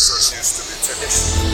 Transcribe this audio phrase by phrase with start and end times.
[0.00, 1.44] professors used to be traditional.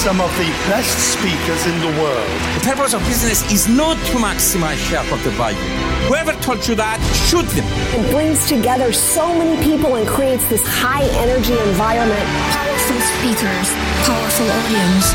[0.00, 2.30] Some of the best speakers in the world.
[2.56, 5.68] The purpose of business is not to maximize shareholder value.
[6.08, 6.98] Whoever told you that,
[7.28, 7.68] shoot them.
[7.92, 12.26] It brings together so many people and creates this high energy environment.
[12.56, 13.68] Powerful speakers,
[14.08, 15.06] powerful audience.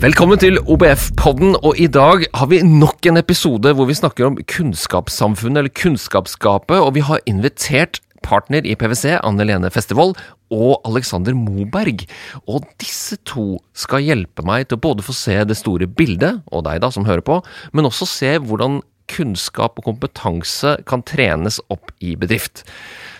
[0.00, 4.38] Velkommen til OBF-podden, og i dag har vi nok en episode hvor vi snakker om
[4.48, 10.18] kunnskapssamfunnet, eller kunnskapsgapet, og vi har invitert partner i PwC, Anne Lene Festevold,
[10.50, 12.04] og Alexander Moberg.
[12.50, 16.66] Og disse to skal hjelpe meg til å både få se det store bildet, og
[16.68, 17.40] deg da som hører på,
[17.72, 18.80] men også se hvordan
[19.10, 22.62] kunnskap og kompetanse kan trenes opp i bedrift.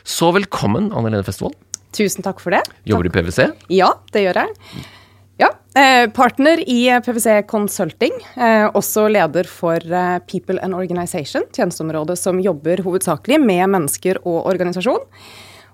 [0.07, 1.59] Så velkommen, Anne Lene Festevold.
[1.97, 2.63] Tusen takk for det.
[2.87, 3.51] Jobber du i PwC?
[3.75, 4.87] Ja, det gjør jeg.
[5.77, 8.11] Eh, Partner i PwC Consulting.
[8.35, 14.49] Eh, også leder for eh, People and Organization, tjenesteområdet som jobber hovedsakelig med mennesker og
[14.51, 15.05] organisasjon.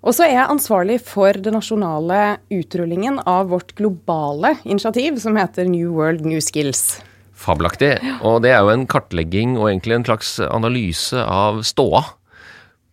[0.07, 5.65] Og så er jeg ansvarlig for den nasjonale utrullingen av vårt globale initiativ som heter
[5.67, 7.01] New World New Skills.
[7.37, 7.97] Fabelaktig.
[8.21, 12.05] Og det er jo en kartlegging og egentlig en slags analyse av ståa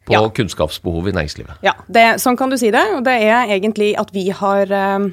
[0.07, 0.23] på Ja.
[0.35, 1.59] kunnskapsbehovet i næringslivet.
[1.63, 2.81] Ja, det, sånn kan du si det.
[2.95, 5.11] Og det er egentlig at vi har eh,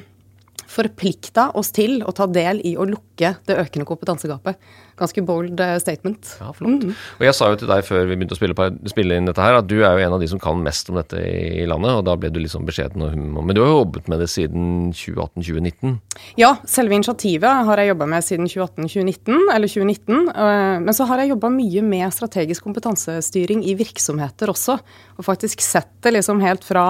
[0.71, 4.57] forplikta oss til å ta del i å lukke det økende kompetansegapet.
[4.99, 6.35] Ganske bold eh, statement.
[6.41, 6.85] Ja, flott.
[7.19, 9.43] Og jeg sa jo til deg før vi begynte å spille, på, spille inn dette
[9.43, 11.93] her, at du er jo en av de som kan mest om dette i landet,
[11.99, 13.41] og da ble du litt sånn beskjeden og hum.
[13.41, 15.95] Men du har jo jobbet med det siden 2018-2019.
[16.39, 20.17] Ja, selve initiativet har jeg jobba med siden 2018-2019, eller 2019.
[20.31, 24.77] eh, Men så har jeg jobba mye med strategisk kompetansestyring i virksomheter også.
[25.17, 26.85] Og faktisk sett det liksom helt fra,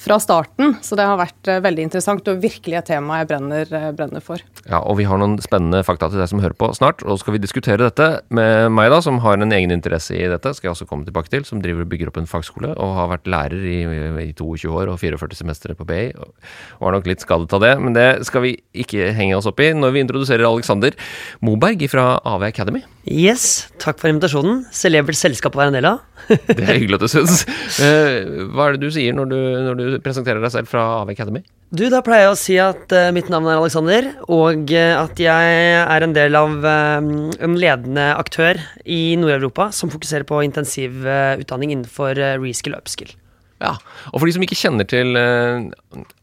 [0.00, 0.78] fra starten.
[0.84, 4.24] Så det har vært eh, veldig interessant og virkelig et tema jeg brenner, eh, brenner
[4.24, 4.40] for.
[4.64, 7.24] Ja, og vi har noen spennende fakta til deg som hører på snart, og så
[7.24, 10.70] skal vi diskutere dette med meg, da, som har en egen interesse i dette, skal
[10.70, 13.28] jeg også komme tilbake til, som driver og bygger opp en fagskole, og har vært
[13.30, 13.78] lærer i,
[14.24, 17.74] i 22 år og 44 semestre på BI, og er nok litt skadet av det,
[17.84, 20.96] men det skal vi ikke henge oss opp i når vi introduserer Alexander
[21.44, 22.82] Moberg fra AV Academy.
[23.10, 24.64] Yes, takk for invitasjonen.
[24.76, 26.02] Celebert selskap å være en del av.
[26.30, 27.40] Det er hyggelig at du syns.
[27.80, 31.10] Eh, Hva er det du sier når du, når du presenterer deg selv fra AV
[31.14, 31.42] Academy?
[31.70, 35.20] Du, da pleier jeg å si at uh, mitt navn er Alexander, og uh, at
[35.22, 37.10] jeg er en del av eh,
[37.46, 43.14] en ledende aktør i Nord-Europa som fokuserer på intensivutdanning innenfor uh, reskill og upskill.
[43.60, 43.74] Ja,
[44.08, 45.66] og for de som ikke kjenner til eh,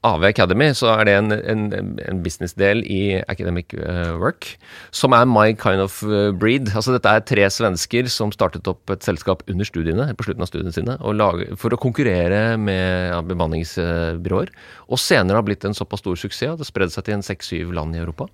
[0.09, 1.67] AV Academy, så er det en, en,
[2.01, 4.47] en businessdel i Academic eh, Work,
[4.89, 6.71] som er my kind of eh, breed.
[6.73, 10.49] Altså dette er tre svensker som startet opp et selskap under studiene, på slutten av
[10.49, 14.53] studiene sine, lage, for å konkurrere med ja, bemanningsbyråer.
[14.89, 17.77] Og senere har blitt en såpass stor suksess at det spredde seg til en seks-syv
[17.77, 18.31] land i Europa.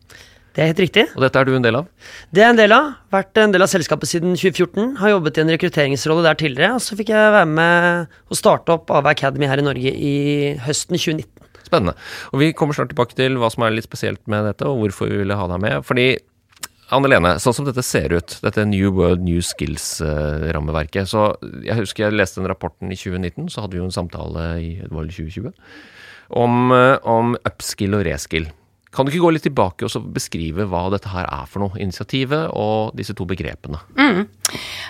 [0.53, 1.03] Det er helt riktig.
[1.17, 1.87] Og dette er du en del av.
[2.29, 2.91] Det er en del av.
[3.13, 4.99] Vært en del av selskapet siden 2014.
[4.99, 6.75] Har jobbet i en rekrutteringsrolle der tidligere.
[6.77, 10.13] Og så fikk jeg være med og starte opp AV Academy her i Norge i
[10.67, 11.49] høsten 2019.
[11.63, 11.95] Spennende.
[12.29, 15.09] Og vi kommer snart tilbake til hva som er litt spesielt med dette, og hvorfor
[15.09, 15.81] vi ville ha deg med.
[15.87, 16.07] Fordi
[16.93, 21.23] Anne Lene, sånn som dette ser ut, dette New World New Skills-rammeverket Så
[21.63, 24.71] jeg husker jeg leste den rapporten i 2019, så hadde vi jo en samtale i
[24.83, 25.49] det var vel 2020
[26.33, 28.47] om, eh, om upskill og reskill.
[28.93, 31.79] Kan du ikke gå litt tilbake og beskrive hva dette her er for noe?
[31.81, 33.79] Initiativet og disse to begrepene.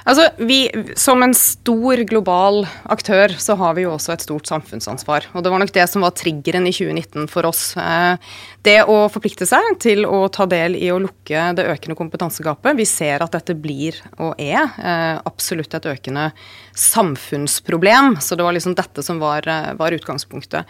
[0.03, 0.68] Altså, vi,
[1.00, 5.30] Som en stor global aktør så har vi jo også et stort samfunnsansvar.
[5.34, 7.78] Og det var nok det som var triggeren i 2019 for oss.
[7.78, 8.18] Eh,
[8.63, 12.78] Det å forplikte seg til å ta del i å lukke det økende kompetansegapet.
[12.80, 16.30] Vi ser at dette blir og er eh, absolutt et økende
[16.75, 18.18] samfunnsproblem.
[18.24, 20.66] Så det var liksom dette som var, eh, var utgangspunktet.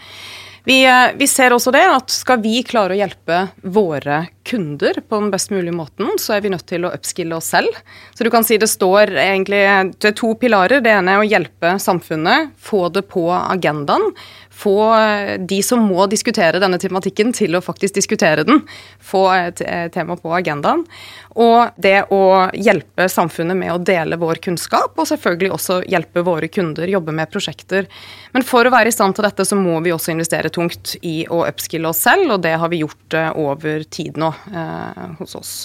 [0.63, 3.39] Vi, eh, vi ser også det at skal vi klare å hjelpe
[3.75, 7.49] våre kunder på den best mulige måten, så er vi nødt til å upskille oss
[7.51, 7.75] selv.
[8.15, 9.59] Så du kan si det står egentlig
[9.99, 10.83] det er to pilarer.
[10.83, 14.11] Det ene er å hjelpe samfunnet, få det på agendaen.
[14.53, 18.61] Få eh, de som må diskutere denne tematikken, til å faktisk diskutere den.
[19.01, 20.85] Få et eh, tema på agendaen.
[21.33, 26.51] Og det å hjelpe samfunnet med å dele vår kunnskap, og selvfølgelig også hjelpe våre
[26.53, 27.89] kunder, jobbe med prosjekter.
[28.35, 31.23] Men for å være i stand til dette, så må vi også investere tungt i
[31.25, 35.39] å upskille oss selv, og det har vi gjort eh, over tid nå eh, hos
[35.39, 35.55] oss.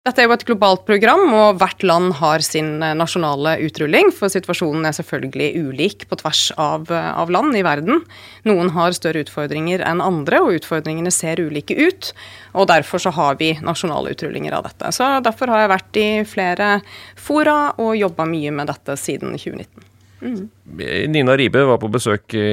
[0.00, 4.32] Dette er jo et globalt program, og hvert land har sin eh, nasjonale utrulling, for
[4.32, 8.00] situasjonen er selvfølgelig ulik på tvers av, eh, av land i verden.
[8.48, 12.14] Noen har større utfordringer enn andre, og utfordringene ser ulike ut.
[12.56, 14.96] Og derfor så har vi nasjonale utrullinger av dette.
[14.96, 16.72] Så derfor har jeg vært i flere
[17.20, 19.89] fora og jobba mye med dette siden 2019.
[20.20, 22.44] Nina Ribe var på besøk i,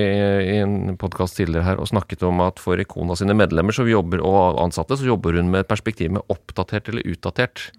[0.61, 4.97] en podkast tidligere her og snakket om at for Ikona sine medlemmer jobber, og ansatte
[4.97, 7.69] så jobber hun med et perspektiv med oppdatert eller utdatert.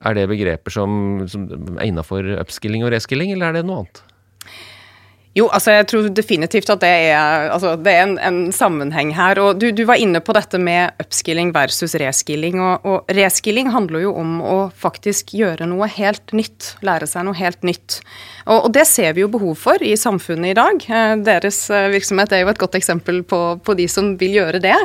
[0.00, 1.46] Er det begreper som, som
[1.76, 4.02] er innafor upskilling og reskilling, eller er det noe annet?
[5.30, 9.38] Jo, altså jeg tror definitivt at det er, altså det er en, en, sammenheng her.
[9.38, 12.58] og du, du, var inne på dette med upskilling versus reskilling.
[12.58, 16.72] Og, og reskilling handler jo om å faktisk gjøre noe helt nytt.
[16.82, 18.00] Lære seg noe helt nytt.
[18.50, 20.84] Og, og det ser vi jo behov for i samfunnet i dag.
[20.90, 24.62] Eh, deres eh, virksomhet er jo et godt eksempel på, på de som vil gjøre
[24.64, 24.76] det.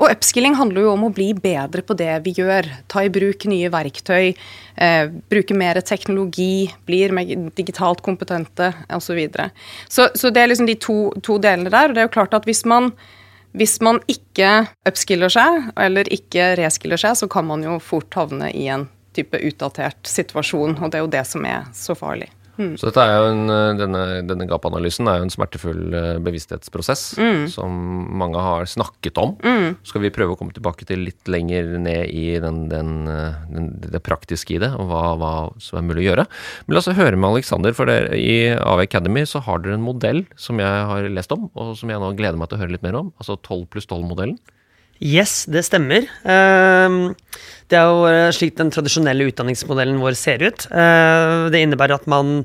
[0.00, 2.68] Og upskilling handler jo om å bli bedre på det vi gjør.
[2.92, 4.32] Ta i bruk nye verktøy.
[4.32, 6.70] Eh, bruke mer teknologi.
[6.88, 7.28] Blir mer
[7.58, 9.10] digitalt kompetente osv.
[9.12, 9.50] Så, videre.
[9.92, 11.90] Så, så det er liksom de to, to delene der.
[11.90, 12.94] og det er jo klart at hvis man,
[13.52, 18.48] hvis man ikke upskiller seg, eller ikke reskiller seg, så kan man jo fort havne
[18.56, 22.30] i en type utdatert situasjon, og det er jo det som er så farlig.
[22.58, 22.74] Mm.
[22.76, 27.46] Så er en, eh, denne, denne gap-analysen er jo en smertefull uh, bevissthetsprosess mm.
[27.52, 27.72] som
[28.20, 29.34] mange har snakket om.
[29.40, 29.78] Mm.
[29.80, 33.40] Så skal vi prøve å komme tilbake til litt lenger ned i den, den, uh,
[33.52, 36.26] den, det praktiske i det, og hva, hva, som er mulig å gjøre.
[36.66, 39.86] Men la oss høre med Alexander, for dere, i AV Academy så har dere en
[39.86, 42.76] modell som jeg har lest om, og som jeg nå gleder meg til å høre
[42.76, 43.14] litt mer om.
[43.22, 44.36] Altså 12 pluss 12-modellen.
[45.02, 46.06] Yes, det stemmer.
[46.22, 47.00] Ehm,
[47.72, 50.68] det er jo eh, slik den tradisjonelle utdanningsmodellen vår ser ut.
[50.70, 52.44] Eh, det innebærer at man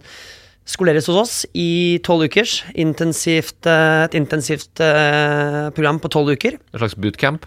[0.68, 2.63] skoleres hos oss i tolv ukers.
[2.74, 4.81] Intensivt, eh, et intensivt
[5.77, 6.57] program på tolv uker.
[6.74, 7.45] En slags bootcamp?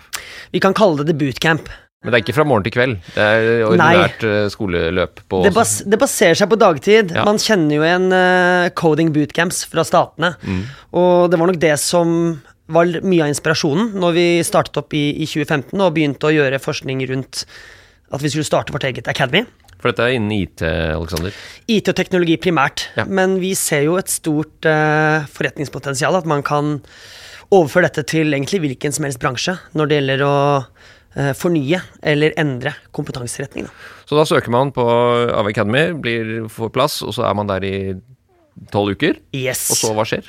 [0.55, 1.69] Vi kan kalle det bootcamp.
[2.01, 2.95] Men det er ikke fra morgen til kveld?
[3.12, 4.37] Det er ordinært Nei.
[4.49, 5.21] skoleløp?
[5.29, 7.11] På det, bas det, baserer seg på dagtid.
[7.12, 7.27] Ja.
[7.29, 10.31] Man kjenner jo igjen uh, coding bootcamps fra statene.
[10.41, 10.62] Mm.
[10.97, 12.15] Og det var nok det som
[12.73, 16.63] var mye av inspirasjonen når vi startet opp i, i 2015 og begynte å gjøre
[16.63, 17.45] forskning rundt
[18.11, 19.45] at vi skulle starte vårt eget Academy.
[19.81, 21.35] For dette er innen IT, Alexander?
[21.71, 22.89] IT og teknologi primært.
[22.99, 23.07] Ja.
[23.09, 26.19] Men vi ser jo et stort uh, forretningspotensial.
[26.19, 26.79] At man kan
[27.51, 31.81] overføre dette til egentlig hvilken som helst bransje når det gjelder å uh, fornye
[32.13, 33.71] eller endre kompetanseretning.
[33.71, 33.97] Da.
[34.11, 37.65] Så da søker man på AV Academy, blir, får plass, og så er man der
[37.65, 37.77] i
[38.75, 39.17] tolv uker?
[39.33, 39.71] Yes.
[39.73, 40.29] Og så hva skjer?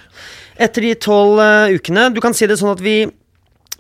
[0.61, 3.05] Etter de tolv uh, ukene Du kan si det sånn at vi,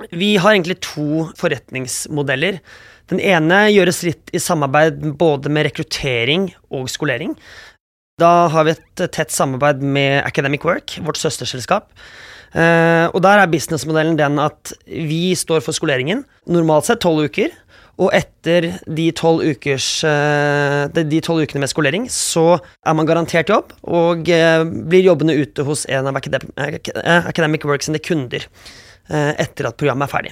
[0.09, 2.61] vi har egentlig to forretningsmodeller.
[3.11, 7.35] Den ene gjøres litt i samarbeid både med rekruttering og skolering.
[8.21, 11.91] Da har vi et tett samarbeid med Academic Work, vårt søsterselskap.
[12.51, 17.53] Uh, og der er businessmodellen den at vi står for skoleringen, normalt sett tolv uker.
[18.01, 25.05] Og etter de tolv ukene med skolering, så er man garantert jobb, og uh, blir
[25.05, 28.47] jobbende ute hos en av Academic Works sine kunder
[29.11, 30.29] etter at programmet er ferdig.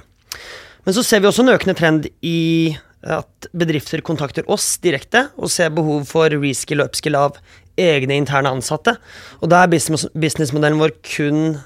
[0.85, 5.51] Men så ser vi også en økende trend i at bedrifter kontakter oss direkte og
[5.51, 7.39] ser behov for reskill og upskill av
[7.79, 8.95] egne interne ansatte.
[9.41, 11.57] Og da er businessmodellen vår kun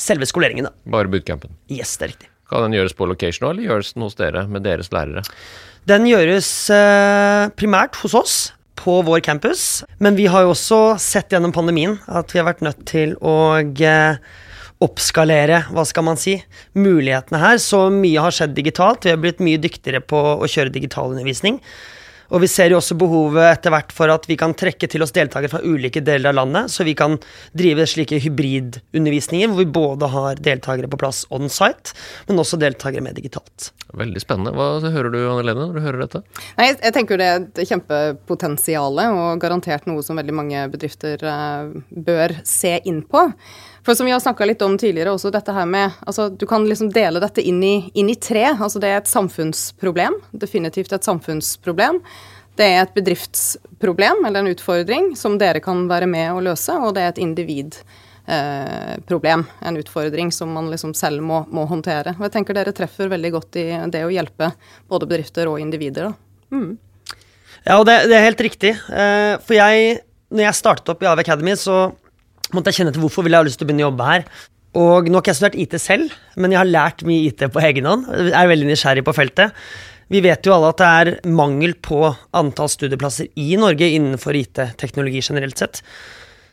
[0.00, 0.68] selve skoleringen.
[0.68, 0.74] Da.
[0.96, 1.54] Bare bootcampen?
[1.70, 2.30] Yes, det er riktig.
[2.50, 5.22] Kan den gjøres på location nå, eller gjøres den hos dere med deres lærere?
[5.88, 8.34] Den gjøres eh, primært hos oss
[8.80, 12.64] på vår campus, men vi har jo også sett gjennom pandemien at vi har vært
[12.64, 14.20] nødt til å eh,
[14.80, 16.38] oppskalere, hva skal man si,
[16.78, 17.60] mulighetene her.
[17.60, 19.04] Så mye har skjedd digitalt.
[19.04, 21.60] Vi har blitt mye dyktigere på å kjøre digitalundervisning.
[22.30, 25.14] Og vi ser jo også behovet etter hvert for at vi kan trekke til oss
[25.16, 27.18] deltakere fra ulike deler av landet, så vi kan
[27.56, 31.94] drive slike hybridundervisninger hvor vi både har deltakere på plass on site,
[32.28, 33.70] men også deltakere med digitalt.
[33.98, 34.54] Veldig spennende.
[34.54, 36.22] Hva hører du Anne Lene, når du hører dette?
[36.58, 41.72] Nei, jeg tenker det er et kjempepotensial, og garantert noe som veldig mange bedrifter uh,
[41.90, 43.26] bør se inn på.
[43.86, 46.66] For som vi har snakka litt om tidligere, også dette her med altså Du kan
[46.68, 48.44] liksom dele dette inn i, inn i tre.
[48.52, 50.18] Altså det er et samfunnsproblem.
[50.32, 52.02] Definitivt et samfunnsproblem.
[52.60, 56.94] Det er et bedriftsproblem eller en utfordring som dere kan være med å løse, og
[56.96, 62.10] det er et individproblem, eh, en utfordring som man liksom selv må, må, håndtere.
[62.18, 64.46] Og jeg tenker dere treffer veldig godt i det å hjelpe
[64.90, 66.06] både bedrifter og individer.
[66.52, 66.72] Mm.
[67.64, 68.72] Ja, og det, det, er helt riktig.
[68.92, 69.76] Eh, for jeg,
[70.28, 71.76] når jeg startet opp i AV Academy, så
[72.56, 74.26] måtte jeg kjenne til hvorfor ville jeg ha lyst til å begynne å jobbe her.
[74.80, 77.62] Og nå har ikke jeg studert IT selv, men jeg har lært mye IT på
[77.66, 78.06] egen hånd.
[78.30, 79.56] Jeg er veldig nysgjerrig på feltet.
[80.10, 82.02] Vi vet jo alle at det er mangel på
[82.34, 85.82] antall studieplasser i Norge innenfor IT-teknologi generelt sett.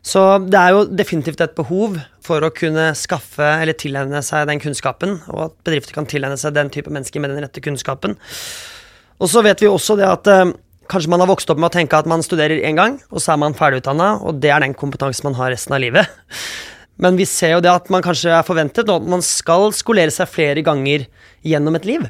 [0.05, 4.61] Så det er jo definitivt et behov for å kunne skaffe eller tilegne seg den
[4.63, 8.15] kunnskapen, og at bedrifter kan tilegne seg den type mennesker med den rette kunnskapen.
[9.17, 10.53] Og så vet vi også det at eh,
[10.87, 13.33] Kanskje man har vokst opp med å tenke at man studerer én gang, og så
[13.33, 16.07] er man ferdigutdanna, og det er den kompetansen man har resten av livet.
[16.97, 20.31] Men vi ser jo det at man kanskje er forventet at man skal skolere seg
[20.31, 21.05] flere ganger
[21.45, 22.07] gjennom et liv.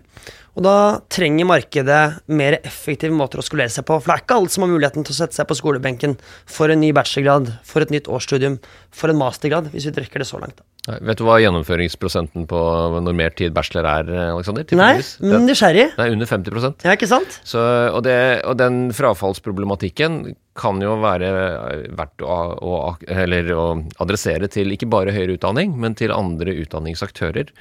[0.57, 0.75] Og da
[1.13, 2.01] trenger markedet
[2.33, 3.99] mer effektive måter å skolere seg på.
[3.99, 6.15] For det er ikke alle som har muligheten til å sette seg på skolebenken
[6.49, 8.57] for en ny bachelorgrad, for et nytt årsstudium,
[8.89, 10.57] for en mastergrad, hvis vi trekker det så langt.
[10.57, 10.65] Da.
[10.87, 12.59] Vet du hva gjennomføringsprosenten på
[13.03, 14.63] normert tid bachelor er, Aleksander?
[14.79, 15.89] Nei, men nysgjerrig.
[15.97, 17.39] Det er under 50% Ja, ikke sant?
[17.43, 17.59] Så,
[17.91, 18.15] og, det,
[18.47, 21.27] og den frafallsproblematikken kan jo være
[21.99, 22.77] verdt å, å,
[23.11, 23.65] eller å
[24.01, 27.51] adressere til ikke bare høyere utdanning, men til andre utdanningsaktører.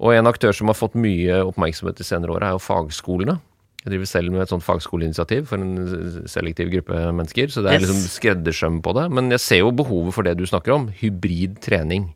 [0.00, 3.36] Og en aktør som har fått mye oppmerksomhet de senere åra, er jo fagskolene.
[3.84, 7.48] Jeg driver selv med et sånt fagskoleinitiativ for en selektiv gruppe mennesker.
[7.52, 7.86] Så det er Yes.
[7.88, 9.06] liksom skreddersøm på det.
[9.12, 10.88] Men jeg ser jo behovet for det du snakker om.
[11.00, 12.10] Hybrid trening.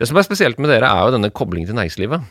[0.00, 2.22] Det som er spesielt med dere, er jo denne koblingen til næringslivet.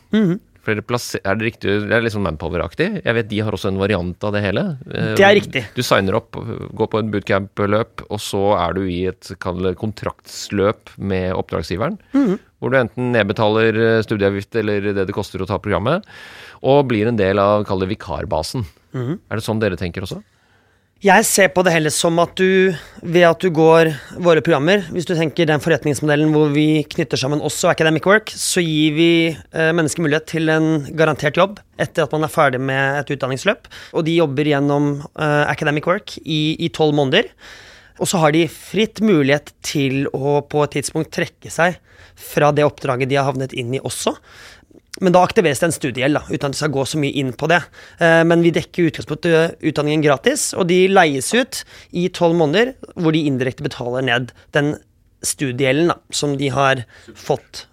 [0.59, 2.87] For dere plasser, er det riktig, det er litt sånn Manpower-aktig.
[3.05, 4.63] Jeg vet de har også en variant av det hele.
[4.91, 5.61] Eh, Det er riktig.
[5.77, 6.35] Du signer opp,
[6.75, 11.95] går på en bootcamp-løp, og så er du i et det kontraktsløp med oppdragsgiveren.
[12.59, 16.03] Hvor du enten nedbetaler eh, studieavgift eller det det koster å ta programmet,
[16.61, 18.65] og blir en del av kall det vikarbasen.
[19.29, 20.19] Er det sånn dere tenker også?
[20.99, 23.87] Jeg ser på det heller som at du, ved at du går
[24.19, 28.33] våre programmer Hvis du tenker den forretningsmodellen hvor vi knytter sammen oss og Academic Work,
[28.35, 32.59] så gir vi eh, mennesker mulighet til en garantert jobb etter at man er ferdig
[32.59, 33.71] med et utdanningsløp.
[33.95, 37.31] Og de jobber gjennom eh, Academic Work i tolv måneder.
[38.03, 41.79] Og så har de fritt mulighet til å på et tidspunkt trekke seg
[42.19, 44.17] fra det oppdraget de har havnet inn i også.
[44.99, 47.49] Men da aktiveres det en studiegjeld, uten at vi skal gå så mye inn på
[47.51, 47.61] det.
[47.99, 53.15] Eh, Men vi dekker utgangspunktet utdanningen gratis, og de leies ut i tolv måneder, hvor
[53.15, 54.75] de indirekte betaler ned den
[55.25, 57.65] studiegjelden som de har fått.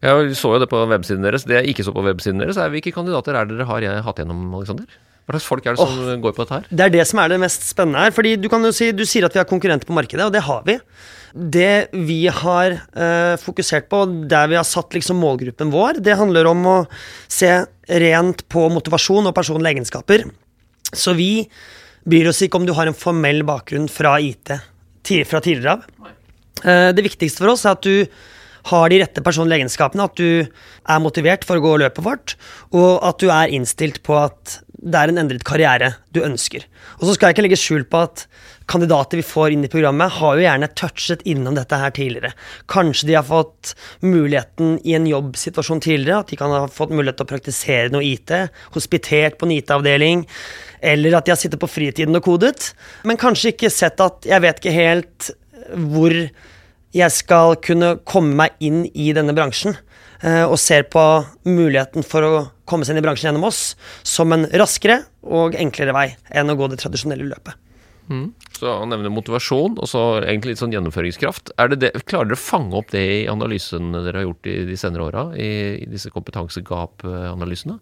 [0.00, 1.44] Jeg så jo det på websiden deres.
[1.44, 4.46] Det jeg ikke så på websiden deres, er hvilke kandidater er dere har hatt gjennom,
[4.56, 4.88] Aleksander?
[5.30, 6.68] Hva slags folk er det som går på dette her?
[6.70, 8.10] Det er det som er det mest spennende her.
[8.14, 10.42] fordi du kan jo si, du sier at vi har konkurrenter på markedet, og det
[10.42, 10.76] har vi.
[11.30, 16.50] Det vi har eh, fokusert på, der vi har satt liksom målgruppen vår, det handler
[16.50, 16.78] om å
[17.30, 17.52] se
[18.02, 20.26] rent på motivasjon og personlige egenskaper.
[20.90, 21.46] Så vi
[22.10, 24.50] bryr oss ikke om du har en formell bakgrunn fra IT
[25.30, 26.10] fra tidligere av.
[26.64, 28.06] Eh, Det viktigste for oss er at du
[28.70, 32.34] har de rette personlige egenskapene, at du er motivert for å gå løpet vårt,
[32.76, 36.64] og at du er innstilt på at det er en endret karriere du ønsker.
[36.98, 38.24] Og så skal jeg ikke legge skjul på at
[38.70, 42.30] kandidater vi får inn i programmet, har jo gjerne touchet innom dette her tidligere.
[42.70, 47.18] Kanskje de har fått muligheten i en jobbsituasjon tidligere, at de kan ha fått mulighet
[47.18, 48.32] til å praktisere noe IT,
[48.76, 50.24] hospitert på en IT-avdeling,
[50.92, 52.70] eller at de har sittet på fritiden og kodet,
[53.08, 55.32] men kanskje ikke sett at jeg vet ikke helt
[55.90, 56.14] hvor
[56.96, 59.76] jeg skal kunne komme meg inn i denne bransjen,
[60.22, 61.04] eh, og ser på
[61.46, 63.74] muligheten for å komme seg inn i bransjen gjennom oss
[64.06, 67.54] som en raskere og enklere vei enn å gå det tradisjonelle løpet.
[68.60, 71.52] Så han nevner motivasjon, og så egentlig litt sånn gjennomføringskraft.
[71.60, 74.56] Er det det, klarer dere å fange opp det i analysen dere har gjort i
[74.68, 75.22] de senere åra?
[75.38, 75.50] I,
[75.80, 77.78] i disse kompetansegap-analysene?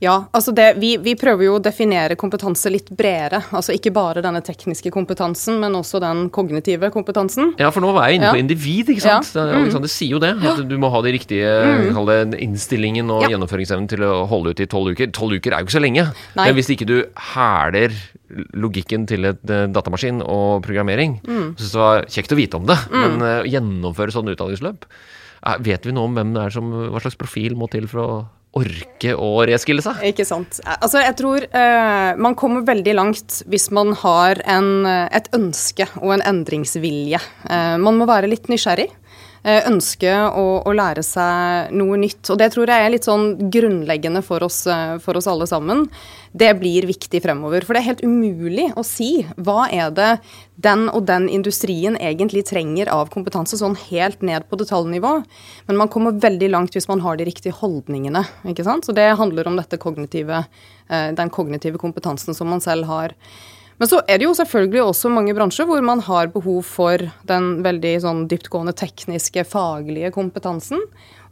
[0.00, 3.42] Ja, altså det, vi, vi prøver jo å definere kompetanse litt bredere.
[3.56, 7.54] Altså ikke bare denne tekniske kompetansen, men også den kognitive kompetansen.
[7.60, 8.44] Ja, for nå var jeg inne på Ja.
[8.44, 9.32] individ, ikke sant?
[9.34, 9.46] Ja.
[9.46, 10.34] Det- Alexander sier jo det.
[10.36, 11.48] At du må ha de riktige
[11.92, 12.36] mm.
[12.44, 13.34] innstillingen og Ja.
[13.34, 15.12] gjennomføringsevnen til å holde ut i tolv uker.
[15.12, 16.12] Tolv uker er jo ikke så lenge.
[16.36, 16.46] Nei.
[16.46, 17.92] Men hvis ikke du hæler
[18.56, 21.54] logikken til et eh, datamaskin og programmering, Mm.
[21.58, 25.58] så det var kjekt å vite om det, men eh, å gjennomføre sånn utdanningsløp eh,
[25.62, 28.10] Vet vi noe om hvem det er som, hva slags profil må til for å
[28.56, 30.00] orke å reskille seg?
[30.08, 30.58] Ikke sant.
[30.64, 36.14] Altså, jeg tror uh, man kommer veldig langt hvis man har en, et ønske og
[36.14, 37.20] en endringsvilje.
[37.44, 38.88] Uh, man må være litt nysgjerrig.
[39.46, 42.24] Eh, Ønske å, å lære seg noe nytt.
[42.32, 45.86] Og det tror jeg er litt sånn grunnleggende for oss, eh, for oss alle sammen.
[46.36, 47.64] Det blir viktig fremover.
[47.64, 50.10] For det er helt umulig å si hva er det
[50.60, 55.14] den og den industrien egentlig trenger av kompetanse, sånn helt ned på detaljnivå.
[55.68, 58.24] Men man kommer veldig langt hvis man har de riktige holdningene.
[58.48, 58.88] ikke sant?
[58.88, 60.46] Så det handler om kognitive,
[60.88, 63.14] eh, den kognitive kompetansen som man selv har.
[63.76, 67.48] Men så er det jo selvfølgelig også mange bransjer hvor man har behov for den
[67.66, 70.80] veldig sånn dyptgående tekniske, faglige kompetansen.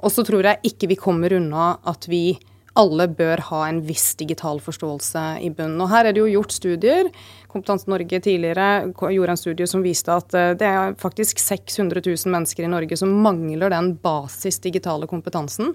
[0.04, 2.36] Og så tror jeg ikke vi kommer unna at vi
[2.78, 5.78] alle bør ha en viss digital forståelse i bunnen.
[5.82, 7.10] Og her er det jo gjort studier.
[7.50, 8.68] Kompetanse Norge tidligere
[9.14, 12.98] gjorde en studie som viste at eh, det er faktisk 600 000 mennesker i Norge
[12.98, 15.70] som mangler den basis digitale kompetansen.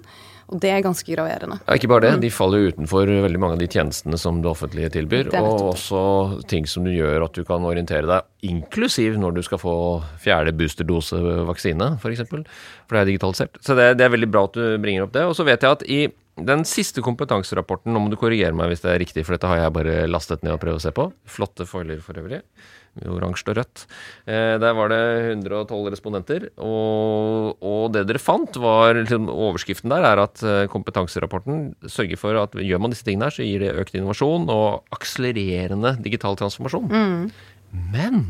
[0.50, 1.60] Og det er ganske graverende.
[1.62, 4.50] Ja, ikke bare det, de faller jo utenfor veldig mange av de tjenestene som det
[4.50, 5.30] offentlige tilbyr.
[5.30, 6.00] Det Og også
[6.50, 9.74] ting som du gjør at du kan orientere deg, inklusiv når du skal få
[10.22, 12.02] fjerde boosterdose vaksine, f.eks.
[12.02, 12.42] For, eksempel,
[12.88, 13.62] for det er digitalisert.
[13.62, 15.28] Så det, det er veldig bra at du bringer opp det.
[15.30, 16.00] Og så vet jeg at i
[16.40, 19.62] den siste kompetanserapporten, nå må du korrigere meg hvis det er riktig, for dette har
[19.62, 21.10] jeg bare lastet ned og prøvd å se på.
[21.30, 22.40] Flotte foiler for øvrig.
[23.06, 23.84] Oransje og rødt.
[24.26, 25.00] Eh, der var det
[25.36, 26.48] 112 respondenter.
[26.58, 32.40] Og, og det dere fant, var liksom, Overskriften der er at eh, kompetanserapporten sørger for
[32.42, 36.90] at gjør man disse tingene her, så gir det økt innovasjon og akselererende digital transformasjon.
[37.94, 38.22] Men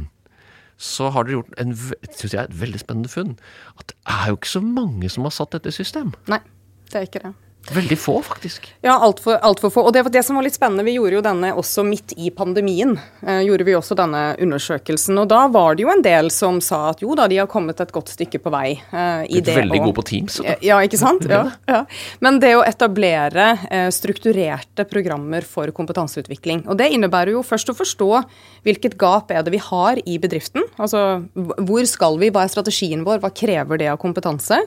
[0.80, 3.36] så har dere gjort en, synes jeg, et veldig spennende funn.
[3.80, 6.14] At det er jo ikke så mange som har satt dette i system.
[6.30, 6.40] Nei,
[6.92, 7.34] det er ikke det.
[7.68, 8.64] Veldig få, faktisk.
[8.82, 9.82] Ja, altfor alt for få.
[9.86, 12.96] Og det det som var litt spennende, vi gjorde jo denne også midt i pandemien.
[13.22, 15.18] Eh, gjorde vi også denne undersøkelsen.
[15.22, 17.78] Og da var det jo en del som sa at jo da, de har kommet
[17.80, 18.80] et godt stykke på vei.
[18.90, 20.40] eh, i Blitt det veldig god på Teams.
[20.40, 20.56] Da.
[20.64, 21.26] Ja, ikke sant?
[21.30, 21.84] Ja, ja.
[22.18, 26.64] Men det å etablere eh, strukturerte programmer for kompetanseutvikling.
[26.66, 28.08] Og det innebærer jo først å forstå
[28.66, 30.64] hvilket gap er det vi har i bedriften.
[30.80, 34.58] Altså hvor skal vi, hva er strategien vår, hva krever det av kompetanse?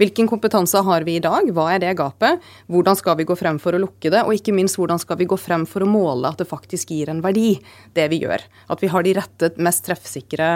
[0.00, 2.39] Hvilken kompetanse har vi i dag, hva er det gapet?
[2.70, 4.24] Hvordan skal vi gå frem for å lukke det?
[4.26, 7.12] Og ikke minst hvordan skal vi gå frem for å måle at det faktisk gir
[7.12, 7.54] en verdi,
[7.96, 8.44] det vi gjør.
[8.72, 10.50] At vi har de rette, mest treffsikre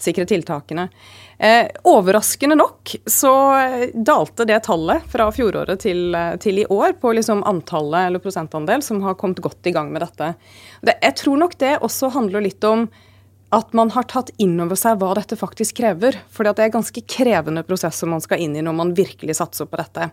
[0.00, 0.88] sikre tiltakene.
[1.38, 3.32] Eh, overraskende nok så
[3.94, 8.82] dalte det tallet fra fjoråret til, eh, til i år på liksom antallet eller prosentandel
[8.82, 10.34] som har kommet godt i gang med dette.
[10.82, 12.88] Det, jeg tror nok det også handler litt om
[13.50, 16.16] at man har tatt inn over seg hva dette faktisk krever.
[16.30, 19.80] For det er ganske krevende prosesser man skal inn i når man virkelig satser på
[19.80, 20.06] dette.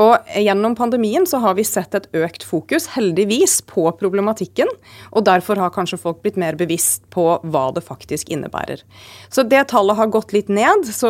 [0.00, 4.68] Og gjennom pandemien så har vi sett et økt fokus, heldigvis, på problematikken.
[5.16, 8.84] Og derfor har kanskje folk blitt mer bevisst på hva det faktisk innebærer.
[9.32, 10.84] Så det tallet har gått litt ned.
[10.92, 11.08] Så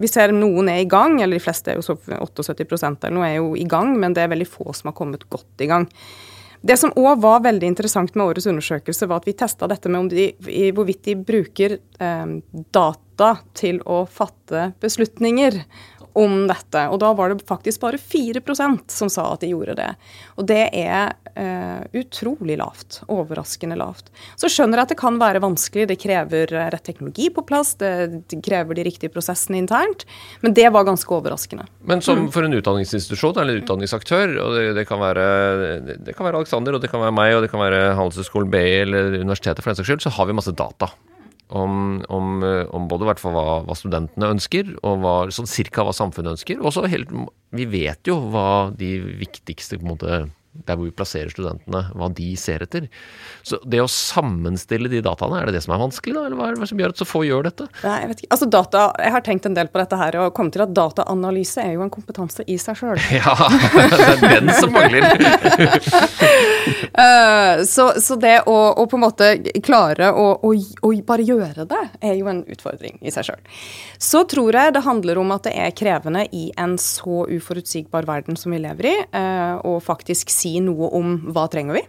[0.00, 3.28] vi ser noen er i gang, eller de fleste er jo så 78 eller noe
[3.28, 5.86] er jo i gang, men det er veldig få som har kommet godt i gang.
[6.60, 10.10] Det som òg var veldig interessant med årets undersøkelse, var at vi testa dette med
[10.12, 10.26] de,
[10.76, 12.34] hvorvidt de bruker eh,
[12.72, 15.62] data til å fatte beslutninger
[16.18, 16.86] om dette.
[16.90, 19.88] Og da var det faktisk bare 4% som sa at de gjorde det.
[20.40, 23.00] Og det er uh, utrolig lavt.
[23.10, 24.10] Overraskende lavt.
[24.40, 25.88] Så skjønner jeg at det kan være vanskelig.
[25.90, 27.92] Det krever eh, rett teknologi på plass, det,
[28.30, 30.06] det krever de riktige prosessene internt.
[30.44, 31.68] Men det var ganske overraskende.
[31.86, 35.28] Men som for en utdanningsinstitusjon eller utdanningsaktør, og det, det, kan være,
[36.00, 38.66] det kan være Alexander, og det kan være meg, og det kan være Handelshøyskolen BI
[38.82, 40.90] eller universitetet for den saks skyld, så har vi masse data.
[41.50, 46.60] Om, om, om både hva, hva studentene ønsker, og hva, sånn cirka hva samfunnet ønsker.
[46.62, 51.30] Og så Vi vet jo hva de viktigste på en måte, Der hvor vi plasserer
[51.30, 52.88] studentene, hva de ser etter.
[53.46, 56.24] Så det å sammenstille de dataene, er det det som er vanskelig, da?
[56.26, 57.68] Eller hva er det som gjør at så få gjør dette?
[57.84, 58.30] Nei, jeg vet ikke.
[58.34, 61.62] Altså data, jeg har tenkt en del på dette her, og kommet til at dataanalyse
[61.62, 62.98] er jo en kompetanse i seg sjøl.
[63.20, 65.06] Ja, det er den som mangler.
[67.00, 69.28] Eh, så, så det å, å på en måte
[69.64, 70.50] klare å, å,
[70.84, 73.40] å bare gjøre det, er jo en utfordring i seg sjøl.
[74.02, 78.36] Så tror jeg det handler om at det er krevende i en så uforutsigbar verden
[78.38, 78.94] som vi lever i,
[79.62, 81.82] og å faktisk si noe om hva trenger vi.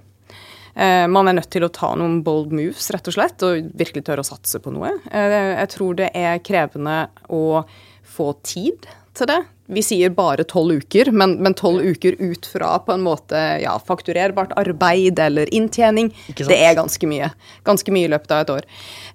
[0.76, 4.06] Eh, Man er nødt til å ta noen bold moves, rett og slett, og virkelig
[4.08, 4.94] tørre å satse på noe.
[5.12, 7.64] Eh, Jeg tror det er krevende å
[8.08, 8.88] få tid
[9.18, 9.42] til det.
[9.72, 14.52] Vi sier bare tolv uker, men tolv uker ut fra på en måte ja, fakturerbart
[14.60, 17.30] arbeid eller inntjening, det er ganske mye.
[17.64, 18.68] Ganske mye i løpet av et år.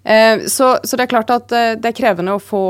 [0.04, 2.62] Eh, Så, så det er klart at eh, det er krevende å få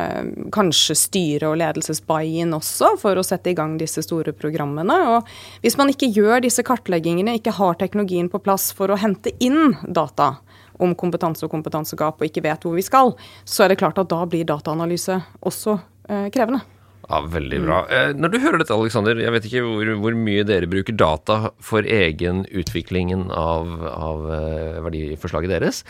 [0.00, 4.96] eh, kanskje styre- og ledelsesbuy-in også for å sette i gang disse store programmene.
[5.14, 5.28] Og
[5.62, 9.76] hvis man ikke gjør disse kartleggingene, ikke har teknologien på plass for å hente inn
[9.86, 10.36] data
[10.78, 14.10] om kompetanse og kompetansegap og ikke vet hvor vi skal, så er det klart at
[14.10, 16.64] da blir dataanalyse også eh, krevende.
[17.08, 17.78] Ja, Veldig bra.
[17.88, 18.18] Mm.
[18.20, 21.86] Når du hører dette, Alexander, jeg vet ikke hvor, hvor mye dere bruker data for
[21.88, 25.84] egen utviklingen av, av eh, verdiforslaget deres.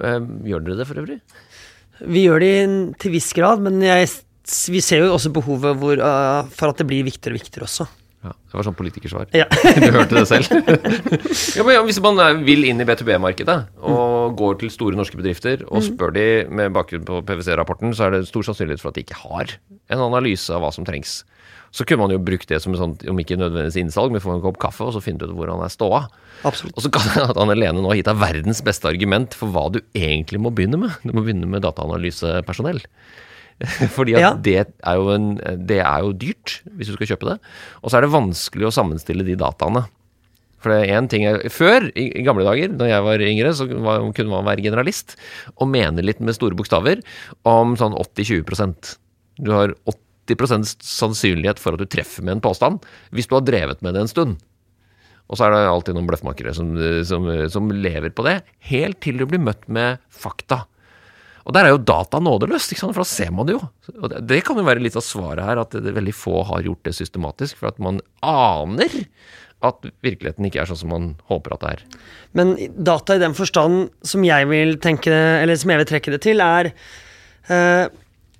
[0.00, 1.18] Eh, Gjør dere det for øvrig?
[2.04, 2.54] Vi gjør det
[3.04, 4.08] til viss grad, men jeg,
[4.72, 6.00] vi ser jo også behovet hvor,
[6.56, 7.86] for at det blir viktigere og viktigere også.
[8.24, 9.28] Ja, Det var sånn politikersvar.
[9.36, 9.44] Ja.
[9.84, 10.48] Du hørte det selv.
[11.58, 15.84] ja, men Hvis man vil inn i B2B-markedet og går til store norske bedrifter og
[15.84, 19.20] spør de med bakgrunn på PwC-rapporten, så er det stor sannsynlighet for at de ikke
[19.26, 19.52] har
[19.92, 21.22] en analyse av hva som trengs.
[21.74, 24.36] Så kunne man jo brukt det som et sånt, om ikke nødvendigvis innsalg, men få
[24.36, 26.04] en kopp kaffe og så finne ut hvor han er ståa.
[26.46, 26.76] Absolutt.
[26.78, 29.50] Og så kan det at Anne Lene nå har gitt deg verdens beste argument for
[29.50, 30.94] hva du egentlig må begynne med.
[31.02, 32.78] Du må begynne med dataanalysepersonell.
[33.96, 34.30] Fordi at Ja.
[34.38, 35.28] det, er jo en,
[35.66, 37.36] det er jo dyrt hvis du skal kjøpe det.
[37.82, 39.84] Og så er det vanskelig å sammenstille de dataene.
[40.62, 43.50] For det er en ting jeg, Før, i, i gamle dager, da jeg var yngre,
[43.52, 45.18] så var, kunne man være generalist
[45.58, 47.02] og mene litt med store bokstaver
[47.50, 48.94] om sånn 80-20
[49.38, 49.74] Du har
[50.30, 54.04] 80% sannsynlighet for at du treffer med en påstand hvis du har drevet med det
[54.04, 54.36] en stund.
[55.24, 56.74] Og så er det alltid noen bløffmakere som,
[57.08, 58.38] som, som lever på det,
[58.70, 60.66] helt til du blir møtt med fakta.
[61.44, 63.62] Og der er jo data nådeløst, for da ser man det jo.
[63.98, 66.64] Og det, det kan jo være litt av svaret her, at det, veldig få har
[66.64, 68.92] gjort det systematisk, for at man aner
[69.64, 71.84] at virkeligheten ikke er sånn som man håper at det er.
[72.36, 75.12] Men data i den forstand som jeg vil tenke
[75.56, 76.72] som jeg vil trekke det til, er
[77.48, 77.86] eh,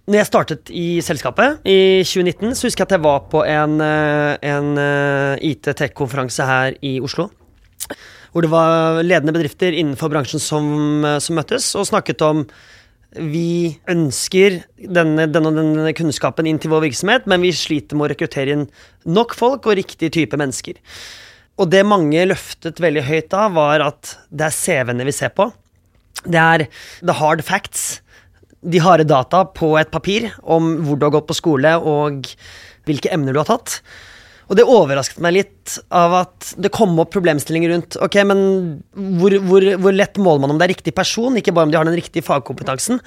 [0.04, 3.78] Når jeg startet i selskapet i 2019, så husker jeg at jeg var på en,
[3.80, 7.30] eh, en eh, IT-tech-konferanse her i Oslo.
[8.34, 10.66] Hvor det var ledende bedrifter innenfor bransjen som,
[11.04, 12.44] eh, som møttes og snakket om
[13.16, 18.12] vi ønsker denne, denne, denne kunnskapen inn til vår virksomhet, men vi sliter med å
[18.12, 18.68] rekruttere inn
[19.06, 20.76] nok folk og riktig type mennesker.
[21.56, 25.48] Og det mange løftet veldig høyt da, var at det er CV-ene vi ser på.
[26.26, 26.68] Det er
[27.00, 28.02] the hard facts.
[28.64, 32.26] De harde data på et papir om hvor du har gått på skole og
[32.88, 33.78] hvilke emner du har tatt.
[34.50, 38.42] Og det overrasket meg litt av at det kom opp problemstillinger rundt Ok, men
[39.20, 41.78] hvor, hvor, hvor, lett måler man om det er riktig person, ikke bare om de
[41.80, 43.00] har den riktige fagkompetansen?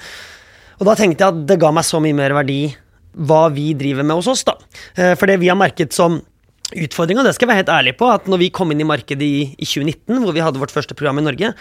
[0.77, 2.61] Og da tenkte jeg at det ga meg så mye mer verdi
[3.17, 4.57] hva vi driver med hos oss, da.
[4.97, 6.19] Eh, for det vi har merket som
[6.75, 8.87] utfordring, og det skal jeg være helt ærlig på, at når vi kom inn i
[8.87, 11.53] markedet i, i 2019, hvor vi hadde vårt første program i Norge,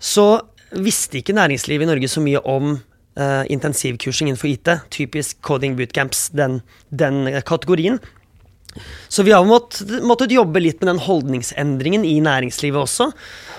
[0.00, 0.28] så
[0.70, 2.78] visste ikke næringslivet i Norge så mye om
[3.20, 4.72] uh, intensivkursing innenfor IT.
[4.90, 8.00] Typisk coding bootcamps, den, den kategorien.
[9.08, 13.10] Så vi har måttet, måttet, jobbe litt med den holdningsendringen i næringslivet også.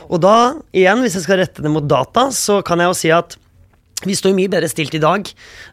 [0.07, 0.35] Og da,
[0.75, 3.35] igjen, hvis jeg skal rette det mot data, så kan jeg jo si at
[4.07, 5.27] vi står mye bedre stilt i dag,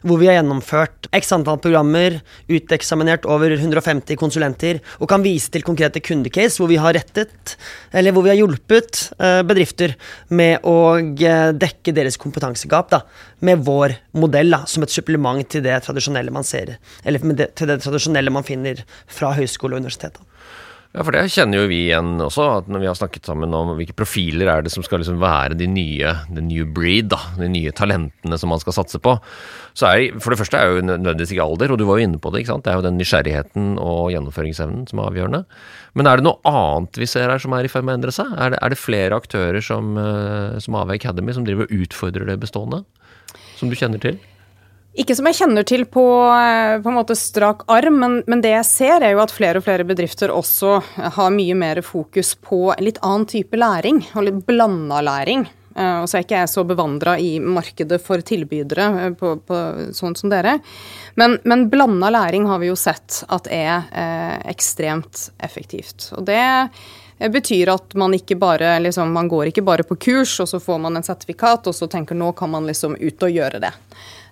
[0.05, 5.65] hvor vi har gjennomført x antall programmer, uteksaminert over 150 konsulenter, og kan vise til
[5.65, 7.55] konkrete kundecase hvor vi har rettet,
[7.93, 9.95] eller hvor vi har hjulpet eh, bedrifter
[10.29, 13.03] med å eh, dekke deres kompetansegap da,
[13.45, 17.23] med vår modell da, som et supplement til det tradisjonelle man ser, eller
[17.57, 20.19] til det tradisjonelle man finner fra høyskole og universitet.
[20.19, 20.29] Da.
[20.89, 23.75] Ja, for det kjenner jo vi igjen også, at når vi har snakket sammen om
[23.77, 27.45] hvilke profiler er det som skal liksom være de nye, the new breed, da, de
[27.53, 29.13] nye talentene som man skal satse på.
[29.77, 32.17] Så er For det første er jo nødvendigvis ikke alder, og du var jo inne
[32.17, 32.41] på det.
[32.41, 32.65] ikke sant?
[32.65, 35.43] Det er jo den nysgjerrigheten og gjennomføringsevnen som er avgjørende.
[35.93, 38.15] Men er det noe annet vi ser her som er i ferd med å endre
[38.15, 38.33] seg?
[38.33, 42.33] Er det, er det flere aktører som, eh, som AV Academy som driver og utfordrer
[42.33, 42.81] det bestående?
[43.61, 44.17] Som du kjenner til?
[44.97, 48.55] Ikke som jeg kjenner til på, eh, på en måte strak arm, men, men, det
[48.55, 50.79] jeg ser er jo at flere og flere bedrifter også
[51.19, 55.45] har mye mer fokus på en litt annen type læring, og litt blanda læring.
[55.77, 59.59] Uh, og så er ikke jeg så bevandra i markedet for tilbydere uh, på, på,
[59.95, 60.57] sånn som dere.
[61.19, 66.09] Men, men blanda læring har vi jo sett at er eh, ekstremt effektivt.
[66.17, 70.47] Og det betyr at man ikke bare liksom, man går ikke bare på kurs, og
[70.49, 73.59] så får man en sertifikat, og så tenker nå kan man liksom ut og gjøre
[73.65, 73.73] det.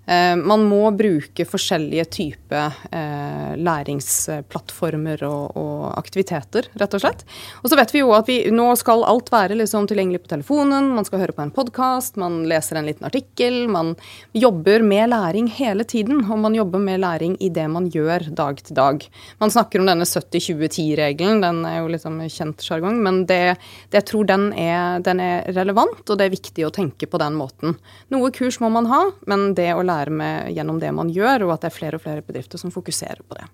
[0.07, 7.25] Eh, man må bruke forskjellige typer eh, læringsplattformer og, og, aktiviteter, rett og slett.
[7.59, 10.93] Og så vet vi jo at vi, nå skal alt være liksom tilgjengelig på telefonen,
[10.95, 13.95] man skal høre på en podkast, man leser en liten artikkel, man
[14.31, 16.23] jobber med læring hele tiden.
[16.27, 19.03] Og man jobber med læring i det man gjør dag til dag.
[19.43, 23.57] Man snakker om denne 70-20-10-regelen, den er jo liksom kjent sjargong, men det,
[23.89, 27.19] det, jeg tror den er, den er relevant, og det er viktig å tenke på
[27.19, 27.75] den måten.
[28.13, 31.47] Noe kurs må man ha, men det å lære lære med gjennom det man gjør,
[31.49, 33.47] og at det er flere og flere bedrifter som fokuserer på det.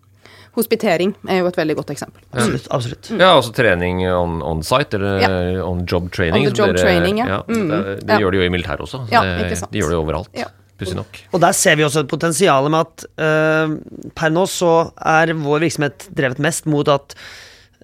[0.53, 2.21] Hospitering er jo et veldig godt eksempel.
[2.29, 2.67] Absolutt.
[2.75, 3.08] absolutt.
[3.17, 5.63] Ja, altså trening on, on site, eller ja.
[5.65, 6.45] on job training.
[6.45, 7.29] On the job dere, training, ja.
[7.32, 7.71] ja mm.
[7.71, 9.01] Det, det gjør de jo i militæret også.
[9.13, 9.73] Ja, ikke sant.
[9.73, 10.29] De gjør det jo overalt.
[10.38, 10.51] Ja.
[10.77, 11.17] Pussig nok.
[11.34, 13.73] Og der ser vi også et potensial med at uh,
[14.17, 17.17] per nå så er vår virksomhet drevet mest mot at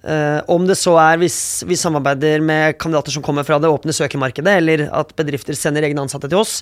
[0.00, 3.92] Uh, om det så er hvis vi samarbeider med kandidater som kommer fra det åpne
[3.92, 6.60] søkemarkedet, eller at bedrifter sender egne ansatte til oss,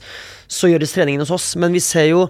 [0.50, 1.52] så gjøres treningen hos oss.
[1.60, 2.24] Men vi ser jo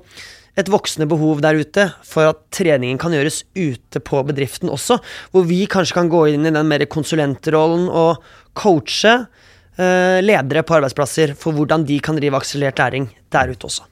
[0.59, 4.99] et voksende behov der ute for at treningen kan gjøres ute på bedriften også.
[5.33, 8.25] Hvor vi kanskje kan gå inn i den mer konsulentrollen og
[8.59, 13.87] coache uh, ledere på arbeidsplasser for hvordan de kan drive akselerert læring der ute også.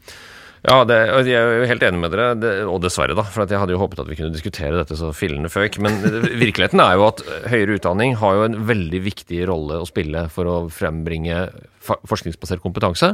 [0.66, 0.96] Ja, det,
[1.28, 3.22] jeg er jo helt enig med dere, det, og dessverre, da.
[3.30, 5.78] For jeg hadde jo håpet at vi kunne diskutere dette så fillende føk.
[5.84, 6.00] Men
[6.44, 10.50] virkeligheten er jo at høyere utdanning har jo en veldig viktig rolle å spille for
[10.50, 11.44] å frembringe
[11.86, 13.12] forskningsbasert kompetanse.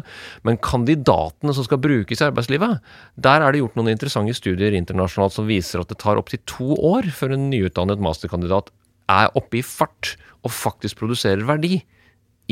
[0.49, 2.81] Men kandidatene som skal brukes i arbeidslivet,
[3.21, 6.73] der er det gjort noen interessante studier internasjonalt som viser at det tar opptil to
[6.81, 8.73] år før en nyutdannet masterkandidat
[9.13, 11.83] er oppe i fart og faktisk produserer verdi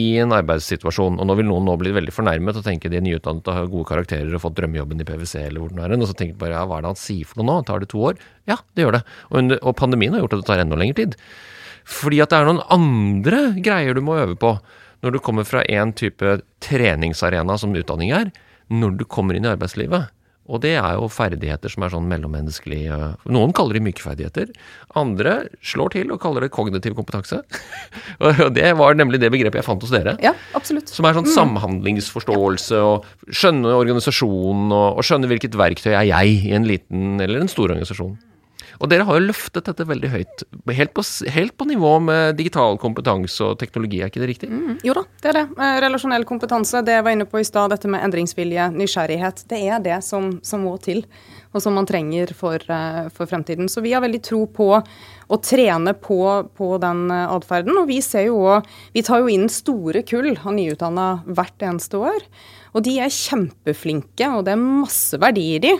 [0.00, 1.18] i en arbeidssituasjon.
[1.20, 3.88] Og nå vil noen nå bli veldig fornærmet og tenke de er nyutdannede har gode
[3.90, 5.96] karakterer og fått drømmejobben i PwC eller hvor den er.
[5.98, 7.56] Og så tenker de bare ja, hva er det han sier for noe nå?
[7.68, 8.20] Tar det to år?
[8.50, 9.02] Ja, det gjør det.
[9.30, 11.18] Og, og pandemien har gjort at det tar enda lengre tid.
[11.90, 14.54] Fordi at det er noen andre greier du må øve på
[15.00, 18.32] når du kommer fra en type treningsarena som utdanning er,
[18.68, 20.10] når du kommer inn i arbeidslivet.
[20.50, 22.96] Og det er jo ferdigheter som er sånn mellommenneskelige
[23.30, 24.50] Noen kaller de myke ferdigheter.
[24.98, 27.40] Andre slår til og kaller det kognitiv kompetanse.
[28.26, 30.16] og det var nemlig det begrepet jeg fant hos dere.
[30.24, 30.90] Ja, absolutt.
[30.90, 31.34] Som er sånn mm.
[31.36, 37.44] samhandlingsforståelse og skjønne organisasjonen og, og skjønne hvilket verktøy er jeg i en liten eller
[37.44, 38.18] en stor organisasjon.
[38.80, 40.44] Og dere har jo løftet dette veldig høyt.
[40.72, 41.02] Helt på,
[41.34, 44.48] helt på nivå med digital kompetanse og teknologi, er ikke det riktig?
[44.48, 45.42] Mm, jo da, det er det.
[45.60, 49.44] Eh, relasjonell kompetanse, det jeg var inne på i stad, dette med endringsvilje, nysgjerrighet.
[49.52, 51.02] Det er det som, som må til,
[51.52, 53.68] og som man trenger for, uh, for, fremtiden.
[53.68, 56.22] Så vi har veldig tro på å trene på,
[56.56, 57.76] på den uh, atferden.
[57.82, 62.24] Og vi jo òg Vi tar jo inn store kull av nyutdanna hvert eneste år.
[62.70, 65.72] Og de er kjempeflinke, og det er masse verdi i de.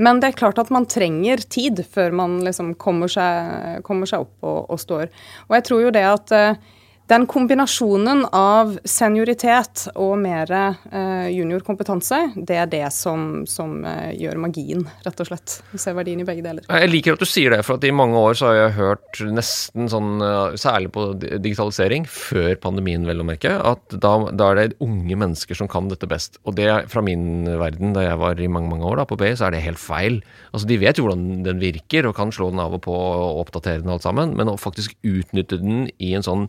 [0.00, 4.24] Men det er klart at man trenger tid før man liksom kommer seg, kommer seg
[4.24, 5.10] opp og, og, står.
[5.48, 6.70] Og jeg tror jo det at uh,
[7.10, 14.38] den kombinasjonen av senioritet og mer eh, juniorkompetanse, det er det som, som eh, gjør
[14.44, 15.56] magien, rett og slett.
[15.72, 16.66] Du ser verdien i begge deler.
[16.70, 19.90] Jeg liker at du sier det, for i mange år så har jeg hørt nesten
[19.90, 24.78] sånn, eh, særlig på digitalisering, før pandemien vel å merke, at da, da, er det
[24.84, 26.38] unge mennesker som kan dette best.
[26.46, 29.32] Og det fra min verden, da jeg var i mange mange år da, på BI,
[29.34, 30.20] så er det helt feil.
[30.54, 33.42] Altså De vet jo hvordan den virker, og kan slå den av og på og
[33.42, 36.46] oppdatere den alt sammen, men å faktisk utnytte den i en sånn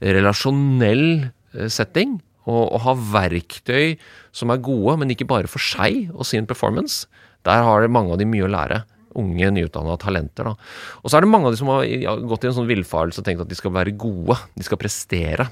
[0.00, 1.06] relasjonell
[1.54, 3.98] eh, setting, og, og, ha verktøy
[4.34, 7.04] som er gode, men ikke bare for seg og sin performance,
[7.46, 8.82] der har mange av de mye å lære.
[9.20, 10.46] Unge, nyutdanna talenter.
[10.46, 10.54] da.
[11.02, 11.82] Og så er det mange av de som har
[12.30, 15.48] gått i en sånn villfarelse og tenkt at de skal være gode, de skal prestere.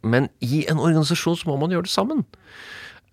[0.00, 2.24] Men i en organisasjon så må man gjøre det sammen.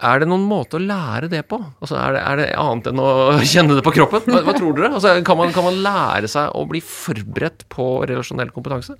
[0.03, 1.59] Er det noen måte å lære det på?
[1.79, 3.11] Altså, er, det, er, det, annet enn å
[3.53, 4.25] kjenne det på kroppen?
[4.31, 4.93] Hva, hva tror dere?
[4.95, 8.97] Altså, kan, man, kan man lære seg å bli forberedt på relasjonell kompetanse?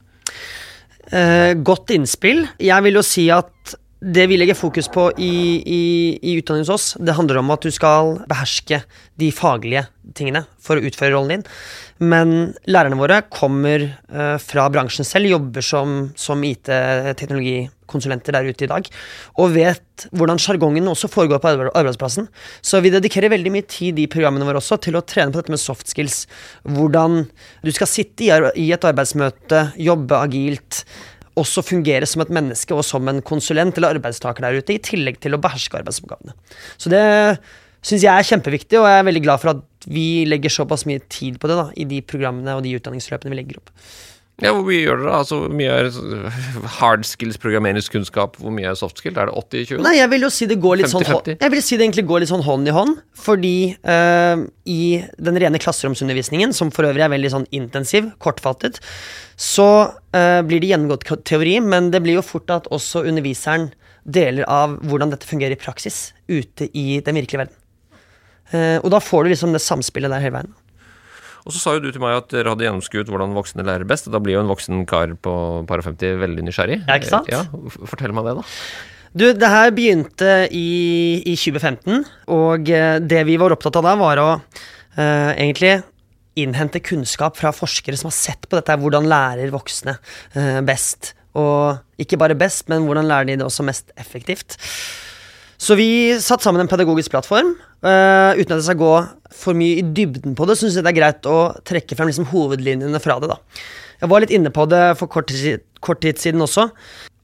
[1.14, 2.48] Eh, godt innspill.
[2.62, 5.84] Jeg vil jo si at det vi legger fokus på i, i,
[6.22, 8.82] i utdanningen hos oss, det handler om at du skal beherske
[9.18, 9.88] de faglige
[10.18, 11.46] tingene for å utføre rollen din.
[12.06, 16.44] Men lærerne våre kommer eh, fra bransjen selv, jobber som, som
[17.86, 18.88] IT-teknologikonsulenter der ute i dag,
[19.38, 22.28] og vet hvordan sjargongen også foregår på arbeidsplassen.
[22.62, 25.52] Så vi dedikerer veldig mye tid i programmene våre også til å trene på dette
[25.52, 26.26] med soft skills.
[26.64, 27.26] Hvordan
[27.64, 30.86] du skal sitte i et arbeidsmøte, jobbe agilt
[31.36, 35.20] også fungere som et menneske og som en konsulent eller arbeidstaker der ute, i tillegg
[35.20, 36.36] til å beherske arbeidsoppgavene.
[36.80, 37.04] Så det
[37.86, 41.04] syns jeg er kjempeviktig, og jeg er veldig glad for at vi legger såpass mye
[41.12, 43.74] tid på det da, i de programmene og de utdanningsløpene vi legger opp.
[44.44, 45.12] Ja, Hvor mye gjør dere?
[45.16, 45.86] Altså, hvor mye er
[46.82, 49.14] hard skills, programmeringskunnskap, hvor mye er soft skill?
[49.16, 49.84] Er det 80-20?
[49.86, 51.08] Nei, jeg vil jo si det går litt 50 -50?
[51.08, 53.56] sånn Jeg vil si det egentlig går litt sånn hånd i hånd, fordi
[53.88, 54.82] uh, i
[55.30, 58.82] den rene klasseromsundervisningen, som for øvrig er veldig sånn intensiv, kortfattet,
[59.40, 63.72] så uh, blir det gjennomgått teori, men det blir jo fort at også underviseren
[64.04, 67.56] deler av hvordan dette fungerer i praksis ute i den virkelige verden.
[68.52, 70.56] Uh, og da får du liksom det samspillet der hele veien.
[71.46, 74.10] Og så sa jo du til meg at dere hadde gjennomskuet hvordan voksne lærer best.
[74.10, 75.36] og Da blir jo en voksen kar på
[75.70, 76.80] par 50 veldig nysgjerrig.
[76.88, 77.30] Ja, ikke sant?
[77.30, 77.44] Ja,
[77.86, 78.46] Fortell meg det, da.
[79.16, 82.02] Du, det her begynte i, i 2015,
[82.36, 85.78] og eh, det vi var opptatt av da, var å uh, egentlig
[86.36, 89.96] innhente kunnskap fra forskere som har sett på dette, hvordan lærer voksne
[90.36, 91.14] uh, best.
[91.40, 94.58] Og ikke bare best, men hvordan lærer de det også mest effektivt.
[95.62, 95.88] Så vi
[96.20, 97.54] satte sammen en pedagogisk plattform.
[97.86, 98.94] Uh, uten at jeg skal gå
[99.36, 102.28] for mye i dybden på det, syns jeg det er greit å trekke frem liksom
[102.32, 103.32] hovedlinjene fra det.
[103.32, 103.40] da.
[104.02, 105.32] Jeg var litt inne på det for kort
[105.86, 106.68] kort tid siden også.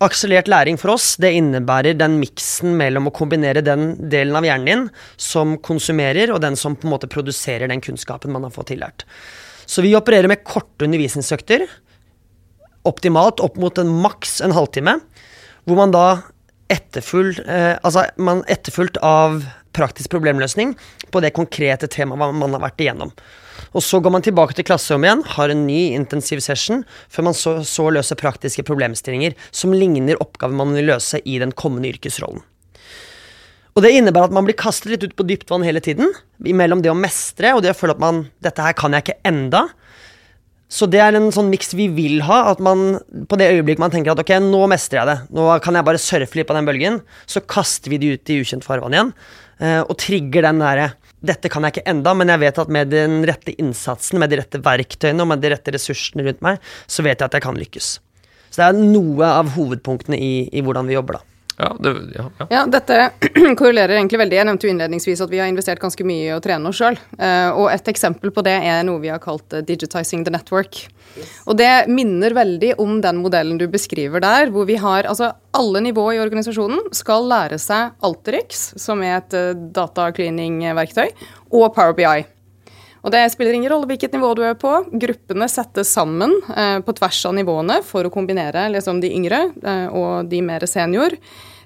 [0.02, 4.70] Akselert læring for oss det innebærer den miksen mellom å kombinere den delen av hjernen
[4.70, 4.84] din
[5.18, 9.06] som konsumerer, og den som på en måte produserer den kunnskapen man har fått tillært.
[9.66, 11.66] Så vi opererer med korte undervisningsøkter,
[12.88, 14.98] optimalt opp mot en maks en halvtime,
[15.70, 16.06] hvor man da
[16.72, 19.44] etterfulgt, eh, altså man etterfulgt av
[19.76, 20.74] praktisk problemløsning
[21.12, 23.14] på det konkrete temaet man har vært igjennom.
[23.72, 27.38] Og så går man tilbake til klasserommet igjen, har en ny intensiv session, før man
[27.38, 32.44] så, så løser praktiske problemstillinger som ligner oppgaven man vil løse i den kommende yrkesrollen.
[33.72, 36.10] Og det innebærer at man blir kastet litt ut på dypt vann hele tiden,
[36.44, 39.22] mellom det å mestre og det å føle at man Dette her kan jeg ikke
[39.30, 39.70] enda.
[40.72, 42.46] Så det er en sånn miks vi vil ha.
[42.54, 45.78] At man på det øyeblikket man tenker at ok, nå mestrer jeg det, nå kan
[45.78, 48.96] jeg bare surfe litt på den bølgen, så kaster vi de ut i ukjent farvann
[48.96, 49.14] igjen.
[49.62, 52.90] Eh, og trigger den derre dette kan jeg ikke enda, men jeg vet at med
[52.90, 57.06] den rette innsatsen, med de rette verktøyene og med de rette ressursene rundt meg, så
[57.06, 57.90] vet jeg at jeg kan lykkes.
[58.50, 61.31] Så det er noe av hovedpunktene i, i hvordan vi jobber, da.
[61.58, 62.48] Ja, det, ja, ja.
[62.50, 63.12] ja, dette
[63.60, 64.38] korrelerer egentlig veldig.
[64.40, 66.98] Jeg nevnte jo innledningsvis at vi har investert ganske mye i å trene oss sjøl.
[67.20, 70.86] Uh, og et eksempel på det er noe vi har kalt uh, 'digitizing the network'.
[71.20, 71.32] Yes.
[71.46, 75.84] Og det minner veldig om den modellen du beskriver der, hvor vi har altså alle
[75.84, 81.10] nivå i organisasjonen skal lære seg Alterix, som er et uh, data cleaning-verktøy,
[81.52, 82.22] og Power BI.
[83.02, 84.74] Og Det spiller ingen rolle hvilket nivå du er på.
[85.02, 89.88] Gruppene settes sammen eh, på tvers av nivåene for å kombinere liksom, de yngre eh,
[89.90, 91.16] og de mer senior.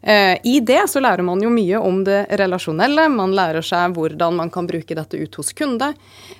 [0.05, 3.07] Eh, I det så lærer man jo mye om det relasjonelle.
[3.11, 5.91] Man lærer seg hvordan man kan bruke dette ut hos kunde.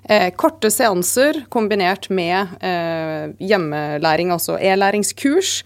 [0.08, 5.58] Eh, korte seanser kombinert med eh, hjemmelæring, altså e-læringskurs.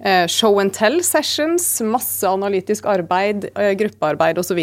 [0.00, 4.62] Eh, show and tell sessions, masse analytisk arbeid, gruppearbeid osv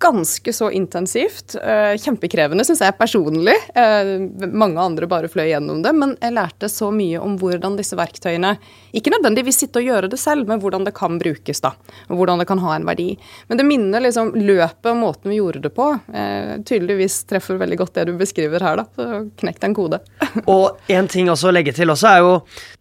[0.00, 1.54] ganske så intensivt.
[1.54, 3.54] Eh, kjempekrevende, syns jeg personlig.
[3.74, 4.12] Eh,
[4.48, 5.92] mange andre bare fløy gjennom det.
[5.92, 8.56] Men jeg lærte så mye om hvordan disse verktøyene
[8.96, 11.74] Ikke nødvendigvis sitte og gjøre det selv, men hvordan det kan brukes, da.
[12.08, 13.12] Og hvordan det kan ha en verdi.
[13.48, 15.92] Men det minner liksom løpet og måten vi gjorde det på.
[16.10, 18.88] Eh, tydeligvis treffer veldig godt det du beskriver her, da.
[18.96, 20.00] Så knekk en kode.
[20.50, 22.34] Og en ting også å legge til også er jo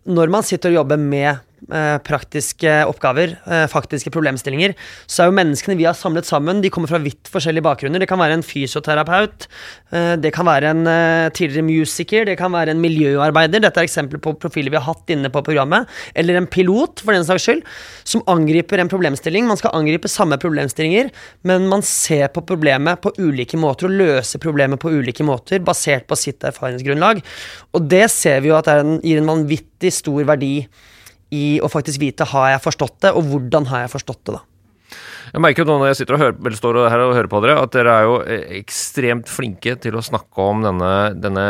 [0.09, 1.43] når man sitter og jobber med
[2.05, 4.75] praktiske oppgaver, eh, faktiske problemstillinger,
[5.07, 7.99] så er jo menneskene vi har samlet sammen, de kommer fra vidt forskjellige bakgrunner.
[7.99, 9.47] Det kan være en fysioterapeut,
[9.91, 10.85] eh, det kan være en
[11.33, 15.09] tidligere musiker, det kan være en miljøarbeider, dette er eksempler på profiler vi har hatt
[15.09, 17.63] inne på programmet, eller en pilot, for den saks skyld,
[18.03, 19.47] som angriper en problemstilling.
[19.47, 21.11] Man skal angripe samme problemstillinger,
[21.43, 26.07] men man ser på problemet på ulike måter og løser problemet på ulike måter, basert
[26.07, 27.21] på sitt erfaringsgrunnlag.
[27.73, 30.67] Og det ser vi jo at en, gir en vanvittig stor verdi
[31.35, 34.39] i å faktisk vite har jeg forstått det, og hvordan har jeg forstått det.
[34.39, 34.45] da.
[35.29, 37.57] Jeg merker jo nå når jeg sitter og hører, står her og hører på dere,
[37.61, 41.43] at dere er jo eh, ekstremt flinke til å snakke om denne, denne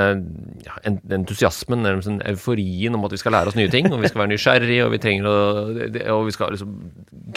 [0.65, 0.75] ja,
[1.15, 3.87] entusiasmen, nærmest euforien om at vi skal lære oss nye ting.
[3.93, 5.37] Og vi skal være nysgjerrige, og vi trenger å
[6.17, 6.75] Og vi skal liksom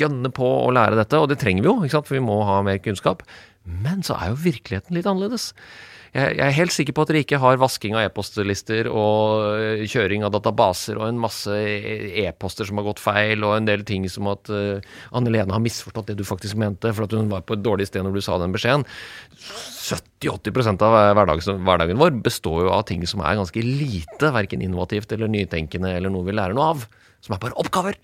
[0.00, 1.22] gønne på å lære dette.
[1.22, 3.22] Og det trenger vi jo, for vi må ha mer kunnskap.
[3.62, 5.52] Men så er jo virkeligheten litt annerledes
[6.12, 9.84] jeg, jeg, er helt sikker på at dere ikke har vasking av e-postlister og eh,
[9.88, 11.54] kjøring av databaser og en masse
[12.20, 14.84] e-poster som har gått feil, og en del ting som at uh,
[15.16, 17.88] Anne Lene har misforstått det du faktisk mente, for at hun var på et dårlig
[17.88, 18.84] sted når du sa den beskjeden.
[19.40, 25.16] 70-80 av hverdagen, hverdagen vår består jo av ting som er ganske lite, verken innovativt
[25.16, 26.88] eller nytenkende eller noe vi lærer noe av.
[27.24, 27.96] Som er bare oppgaver.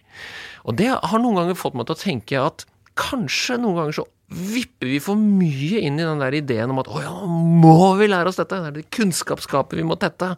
[0.64, 2.64] Og det har noen ganger fått meg til å tenke at
[2.98, 6.90] kanskje noen ganger så vipper vi for mye inn i den der ideen om at
[6.92, 8.58] å ja, må vi lære oss dette?
[8.60, 10.34] Det er det kunnskapsskapet vi må tette.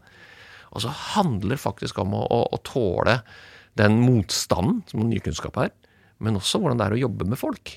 [0.71, 3.19] Og så handler det faktisk om å, å, å tåle
[3.79, 5.73] den motstanden som ny kunnskap er,
[6.23, 7.75] men også hvordan det er å jobbe med folk.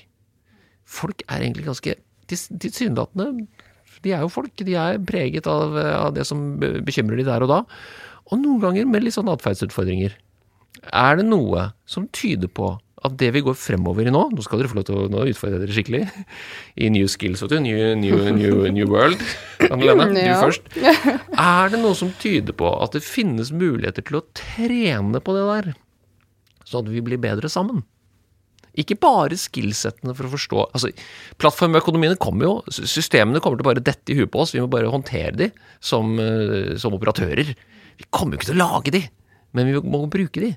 [0.84, 1.96] Folk er egentlig ganske
[2.28, 3.46] tilsynelatende
[4.04, 4.52] De er jo folk.
[4.60, 7.60] De er preget av, av det som bekymrer de der og da.
[8.30, 10.14] Og noen ganger med litt sånn atferdsutfordringer.
[10.92, 12.74] Er det noe som tyder på
[13.04, 15.60] at det vi går fremover i nå Nå skal dere få lov til å utfordre
[15.60, 16.02] dere skikkelig
[16.80, 17.58] i New Skills, vet du.
[17.64, 19.20] New, new, new, new World.
[19.68, 20.38] Anne-Lene, ja.
[20.38, 20.70] du først.
[20.80, 25.44] Er det noe som tyder på at det finnes muligheter til å trene på det
[25.50, 25.74] der,
[26.64, 27.84] sånn at vi blir bedre sammen?
[28.80, 30.88] Ikke bare skillsettene for å forstå altså,
[31.38, 34.54] Plattformøkonomiene kommer jo, systemene kommer til å bare dette i huet på oss.
[34.56, 37.52] Vi må bare håndtere de som, eh, som operatører.
[38.00, 39.04] Vi kommer jo ikke til å lage de,
[39.54, 40.54] men vi må bruke de.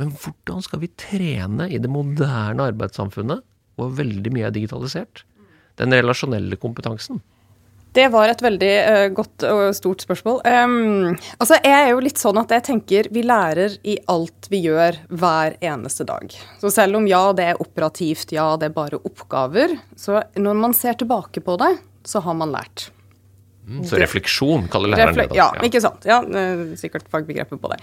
[0.00, 3.44] Men hvordan skal vi trene i det moderne arbeidssamfunnet,
[3.78, 5.24] hvor veldig mye er digitalisert,
[5.80, 7.22] den relasjonelle kompetansen?
[7.90, 10.38] Det var et veldig uh, godt og stort spørsmål.
[10.46, 14.62] Um, altså, Jeg er jo litt sånn at jeg tenker vi lærer i alt vi
[14.68, 16.30] gjør hver eneste dag.
[16.62, 20.76] Så selv om ja, det er operativt, ja, det er bare oppgaver, så når man
[20.76, 21.74] ser tilbake på det,
[22.06, 22.92] så har man lært.
[23.70, 25.36] Mm, så refleksjon kaller læreren det.
[25.38, 26.02] Ja, ja, ikke sant.
[26.08, 26.18] Ja,
[26.80, 27.76] sikkert fagbegrepet på det.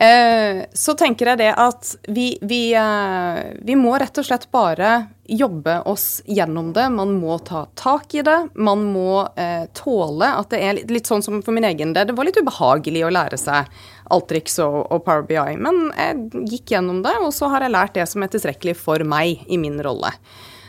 [0.00, 4.94] Eh, så tenker jeg det at vi, vi, eh, vi, må rett og slett bare
[5.28, 6.86] jobbe oss gjennom det.
[6.96, 8.38] Man må ta tak i det.
[8.56, 12.08] Man må eh, tåle at det er litt, litt, sånn som for min egen del.
[12.08, 13.68] Det var litt ubehagelig å lære seg
[14.16, 18.00] Altrix og, og Power BI, men jeg gikk gjennom det, og så har jeg lært
[18.00, 20.16] det som er tilstrekkelig for meg i min rolle.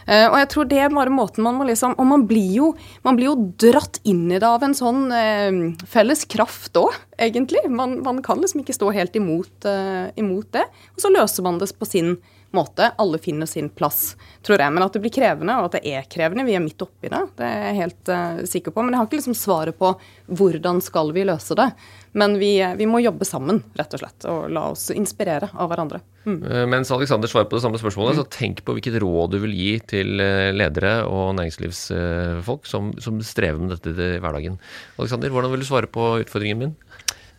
[0.05, 2.67] Uh, og jeg tror det er bare måten man må liksom Og man blir jo,
[3.01, 5.57] man blir jo dratt inn i det av en sånn uh,
[5.89, 7.63] felles kraft òg, egentlig.
[7.73, 10.67] Man, man, kan liksom ikke stå helt imot, uh, imot, det.
[10.93, 12.31] Og så løser man det på sin måte.
[12.61, 14.15] Alle finner sin plass,
[14.45, 14.73] tror jeg.
[14.75, 17.21] Men at det blir krevende, og at det er krevende, vi er midt oppi det,
[17.39, 18.13] det er jeg helt
[18.51, 18.83] sikker på.
[18.83, 19.93] Men jeg har ikke liksom svaret på
[20.27, 21.69] hvordan skal vi løse det.
[22.15, 25.99] Men vi, vi, må jobbe sammen, rett og slett, og la oss inspirere av hverandre.
[26.23, 26.37] Mm.
[26.47, 28.21] Eh, mens Alexander svarer på det samme spørsmålet, mm.
[28.21, 33.19] så tenk på hvilket råd du vil gi til eh, ledere og næringslivsfolk som, som
[33.19, 34.55] strever med dette i hverdagen.
[34.95, 36.73] Alexander, hvordan vil du svare på utfordringen min?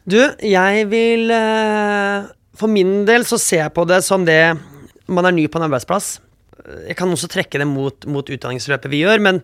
[0.04, 2.28] Du, jeg vil eh,
[2.60, 4.42] For min del så ser jeg på det som det
[5.12, 6.16] man er ny på en arbeidsplass.
[6.88, 9.42] Jeg kan også trekke det mot, mot utdanningsløpet vi gjør, men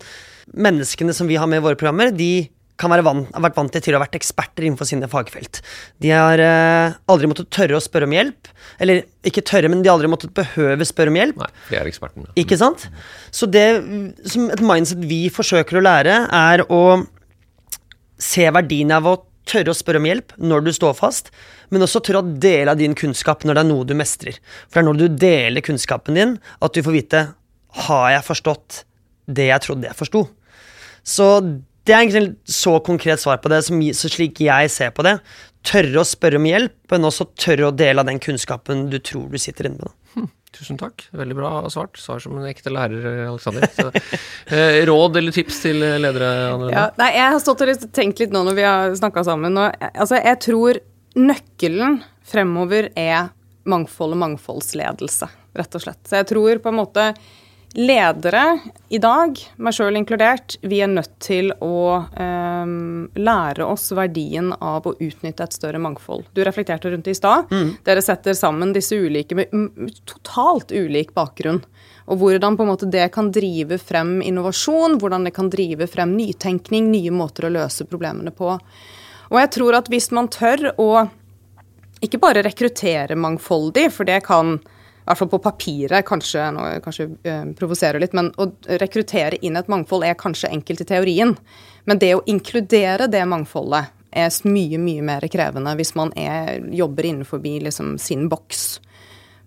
[0.53, 2.49] menneskene som vi har med i våre programmer, de
[2.81, 5.61] kan være vant, har vært vant til å ha vært eksperter innenfor sine fagfelt.
[6.03, 8.51] De har eh, aldri måttet tørre å spørre om hjelp.
[8.83, 11.43] Eller ikke tørre, men de har aldri måttet behøve spørre om hjelp.
[11.45, 12.27] Nei, det er eksperten.
[12.27, 12.35] Ja.
[12.43, 12.89] Ikke sant?
[13.31, 13.67] Så det
[14.33, 16.83] som et mindset vi forsøker å lære, er å
[18.23, 21.33] se verdien av å tørre å spørre om hjelp når du står fast,
[21.73, 24.39] men også tørre å dele av din kunnskap når det er noe du mestrer.
[24.69, 27.27] For det er når du deler kunnskapen din, at du får vite
[27.87, 28.83] har jeg forstått
[29.33, 30.27] det jeg trodde jeg forsto.
[31.03, 31.29] Så
[31.83, 35.17] det er egentlig så konkret svar på det, som, slik jeg ser på det.
[35.67, 39.29] Tørre å spørre om hjelp, men også tørre å dele av den kunnskapen du tror
[39.33, 39.97] du sitter inne med.
[40.53, 41.07] Tusen takk.
[41.17, 41.97] Veldig bra svart.
[41.97, 43.69] Svar som en ekte lærer, Aleksander.
[44.53, 46.29] Eh, råd eller tips til ledere?
[46.75, 49.57] Ja, nei, jeg har stått og tenkt litt nå når vi har snakka sammen.
[49.57, 50.81] Og, eh, altså, jeg tror
[51.17, 53.31] nøkkelen fremover er
[53.69, 56.03] mangfold og mangfoldsledelse, rett og slett.
[56.09, 57.07] Så jeg tror på en måte
[57.75, 58.59] ledere
[58.93, 62.73] i dag, meg sjøl inkludert, vi er nødt til å eh,
[63.17, 66.27] lære oss verdien av å utnytte et større mangfold.
[66.37, 67.49] Du reflekterte rundt det i stad.
[67.87, 71.63] Dere setter sammen disse ulike med mm, totalt ulik bakgrunn.
[72.11, 76.17] Og hvordan på en måte det kan drive frem innovasjon, hvordan det kan drive frem
[76.19, 78.57] nytenkning, nye måter å løse problemene på.
[79.33, 80.91] Og jeg tror at hvis man tør å
[82.03, 84.57] ikke bare rekruttere mangfoldig, for det kan
[85.03, 88.47] i hvert fall på papiret kanskje, nå kanskje eh, provoserer litt, men å
[88.79, 91.35] rekruttere inn et mangfold er kanskje enkelt i teorien.
[91.91, 97.09] Men det å inkludere det mangfoldet er mye, mye mer krevende hvis man er, jobber
[97.09, 98.81] innenfor liksom, sin boks.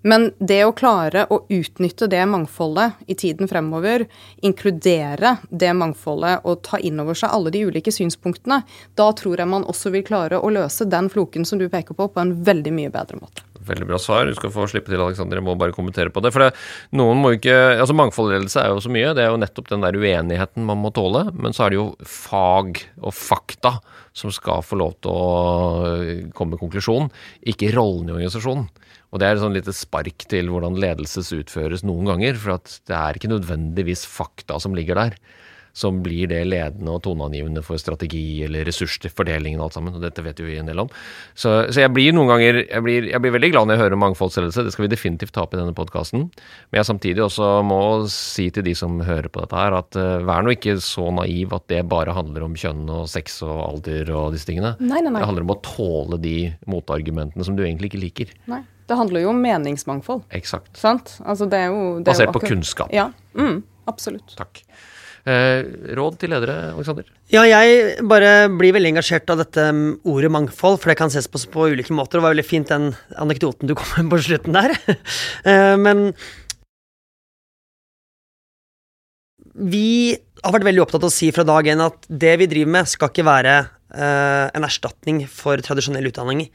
[0.05, 4.03] Men det å klare å utnytte det mangfoldet i tiden fremover,
[4.45, 8.61] inkludere det mangfoldet og ta inn over seg alle de ulike synspunktene,
[8.93, 12.11] da tror jeg man også vil klare å løse den floken som du peker på,
[12.11, 13.47] på en veldig mye bedre måte.
[13.65, 14.29] Veldig bra svar.
[14.29, 15.39] Du skal få slippe til, Aleksander.
[15.39, 16.31] Jeg må bare kommentere på det.
[16.35, 16.51] For det,
[16.97, 19.13] noen må ikke Altså, mangfoldledelse er jo så mye.
[19.17, 21.25] Det er jo nettopp den der uenigheten man må tåle.
[21.33, 23.77] Men så er det jo fag og fakta
[24.15, 27.09] som skal få lov til å komme med konklusjon,
[27.51, 28.69] ikke rollen i organisasjonen.
[29.11, 32.39] Og det er et sånn lite spark til hvordan ledelses utføres noen ganger.
[32.39, 35.19] For det er ikke nødvendigvis fakta som ligger der
[35.75, 39.95] som blir det ledende og toneangivende for strategi eller ressursfordelingen og alt sammen.
[39.97, 40.91] Og dette vet jo vi en del om.
[41.35, 43.97] Så, så jeg blir noen ganger jeg blir, jeg blir veldig glad når jeg hører
[43.97, 44.63] om mangfoldsledelse.
[44.65, 46.29] Det skal vi definitivt ta opp i denne podkasten.
[46.69, 50.23] Men jeg samtidig også må si til de som hører på dette her, at uh,
[50.25, 54.13] vær nå ikke så naiv at det bare handler om kjønn og sex og alder
[54.15, 54.75] og disse tingene.
[54.79, 55.19] Nei, nei, nei.
[55.19, 56.37] Det handler om å tåle de
[56.71, 58.33] motargumentene som du egentlig ikke liker.
[58.51, 58.63] Nei.
[58.85, 60.27] Det handler jo om meningsmangfold.
[60.37, 60.75] Eksakt.
[60.77, 61.15] Sant?
[61.25, 62.91] Altså, det er jo, det er Basert jo på kunnskap.
[62.93, 63.07] Ja.
[63.33, 64.35] Mm, absolutt.
[64.37, 64.61] Takk.
[65.25, 65.65] Eh,
[65.97, 67.07] råd til ledere, Aleksander?
[67.33, 69.63] Ja, jeg bare blir veldig engasjert av dette
[70.05, 72.19] ordet mangfold, for det kan ses på på ulike måter.
[72.19, 74.75] Det var veldig fint den anekdoten du kom med på slutten der.
[75.45, 76.11] Eh, Men
[79.55, 80.13] vi
[80.43, 82.89] har vært veldig opptatt av å si fra dag én at det vi driver med,
[82.91, 83.55] skal ikke være
[83.95, 86.45] eh, en erstatning for tradisjonell utdanning,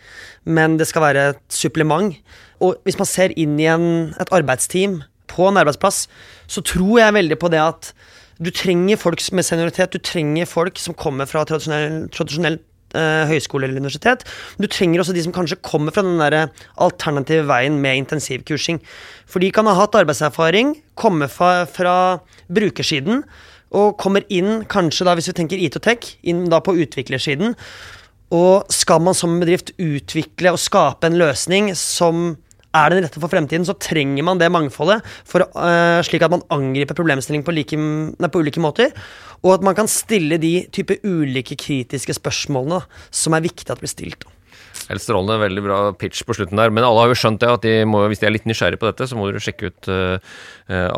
[0.44, 2.14] men det skal være et supplement.
[2.62, 3.88] Og hvis man ser inn i en,
[4.20, 5.00] et arbeidsteam
[5.30, 6.04] på en arbeidsplass,
[6.50, 7.92] så tror jeg veldig på det at
[8.40, 12.56] du trenger folk med senioritet, du trenger folk som kommer fra tradisjonell, tradisjonell
[12.96, 14.24] eh, høyskole eller universitet.
[14.56, 16.48] Du trenger også de som kanskje kommer fra den der
[16.80, 18.80] alternative veien med intensivkursing.
[19.28, 21.94] For de kan ha hatt arbeidserfaring, komme fra, fra
[22.48, 23.24] brukersiden,
[23.70, 27.54] og kommer inn, kanskje da hvis vi tenker IT og tech, inn da på utviklersiden.
[28.34, 32.38] Og skal man som bedrift utvikle og skape en løsning som
[32.76, 36.44] er den rette for fremtiden, så trenger man det mangfoldet, for, uh, slik at man
[36.54, 38.94] angriper problemstilling på, like, nei, på ulike måter.
[39.42, 43.82] Og at man kan stille de type ulike kritiske spørsmålene da, som er viktig at
[43.82, 44.28] blir stilt.
[44.90, 46.72] Helt strålende, veldig bra pitch på slutten der.
[46.74, 48.88] Men alle har jo skjønt det, at de må, hvis de er litt nysgjerrige på
[48.90, 50.18] dette, så må dere sjekke ut uh,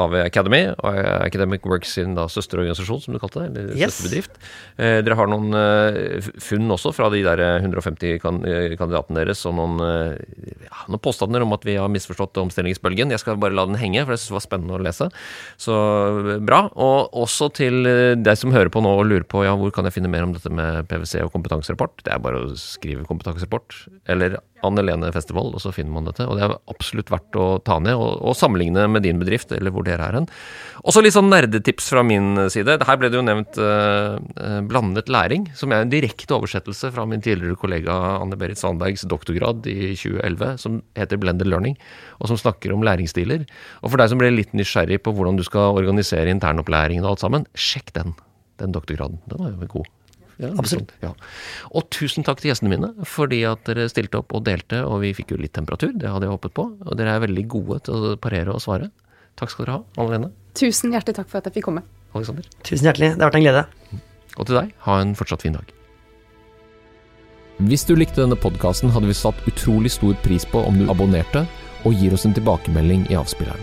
[0.00, 0.62] AV Academy.
[0.72, 3.50] og Academic Works sin da søsterorganisasjon, som du kalte det.
[3.52, 3.98] Eller Yes.
[3.98, 4.40] søsterbedrift.
[4.80, 9.42] Uh, dere har noen uh, funn også fra de der 150 kan, eh, kandidatene deres,
[9.48, 10.16] og noen, eh,
[10.64, 13.12] ja, noen påstander om at vi har misforstått omstillingsbølgen.
[13.12, 15.08] Jeg skal bare la den henge, for jeg synes det var spennende å lese.
[15.60, 15.76] Så
[16.36, 16.62] eh, bra.
[16.72, 19.84] Og også til eh, deg som hører på nå og lurer på ja, hvor kan
[19.88, 22.02] jeg finne mer om dette med PwC og kompetanserapport.
[22.06, 26.24] Det er bare å skrive kompetanserapport eller Anne Lene Festival, og så finner man dette.
[26.28, 29.74] Og det er absolutt verdt å ta ned og, og sammenligne med din bedrift, eller
[29.74, 30.28] hvor dere er hen.
[30.86, 32.78] Også litt sånn nerdetips fra min side.
[32.86, 37.06] Her ble det jo nevnt eh, eh, blandet læring, som er en direkte oversettelse fra
[37.08, 41.78] min tidligere kollega Anne Berit Sandbergs doktorgrad i 2011, som heter Blended Learning,
[42.20, 43.46] og som snakker om læringsstiler.
[43.82, 47.26] Og for deg som ble litt nysgjerrig på hvordan du skal organisere internopplæringen og alt
[47.26, 48.14] sammen, sjekk den.
[48.62, 49.18] Den doktorgraden.
[49.30, 49.90] Den var jo god.
[50.42, 50.92] Ja, Absolutt.
[51.04, 51.12] Ja.
[51.72, 55.14] Og tusen takk til gjestene mine, fordi at dere stilte opp og delte, og vi
[55.16, 56.68] fikk jo litt temperatur, det hadde jeg håpet på.
[56.84, 58.90] Og dere er veldig gode til å parere og svare.
[59.38, 61.84] Takk skal dere ha, Anne Lene, Tusen hjertelig takk for at jeg fikk komme.
[62.12, 62.48] Alexander.
[62.66, 63.14] Tusen hjertelig.
[63.14, 63.62] Det har vært en glede.
[64.36, 65.72] Og til deg, ha en fortsatt fin dag.
[67.62, 71.46] Hvis du likte denne podkasten, hadde vi satt utrolig stor pris på om du abonnerte
[71.86, 73.62] og gir oss en tilbakemelding i avspilleren.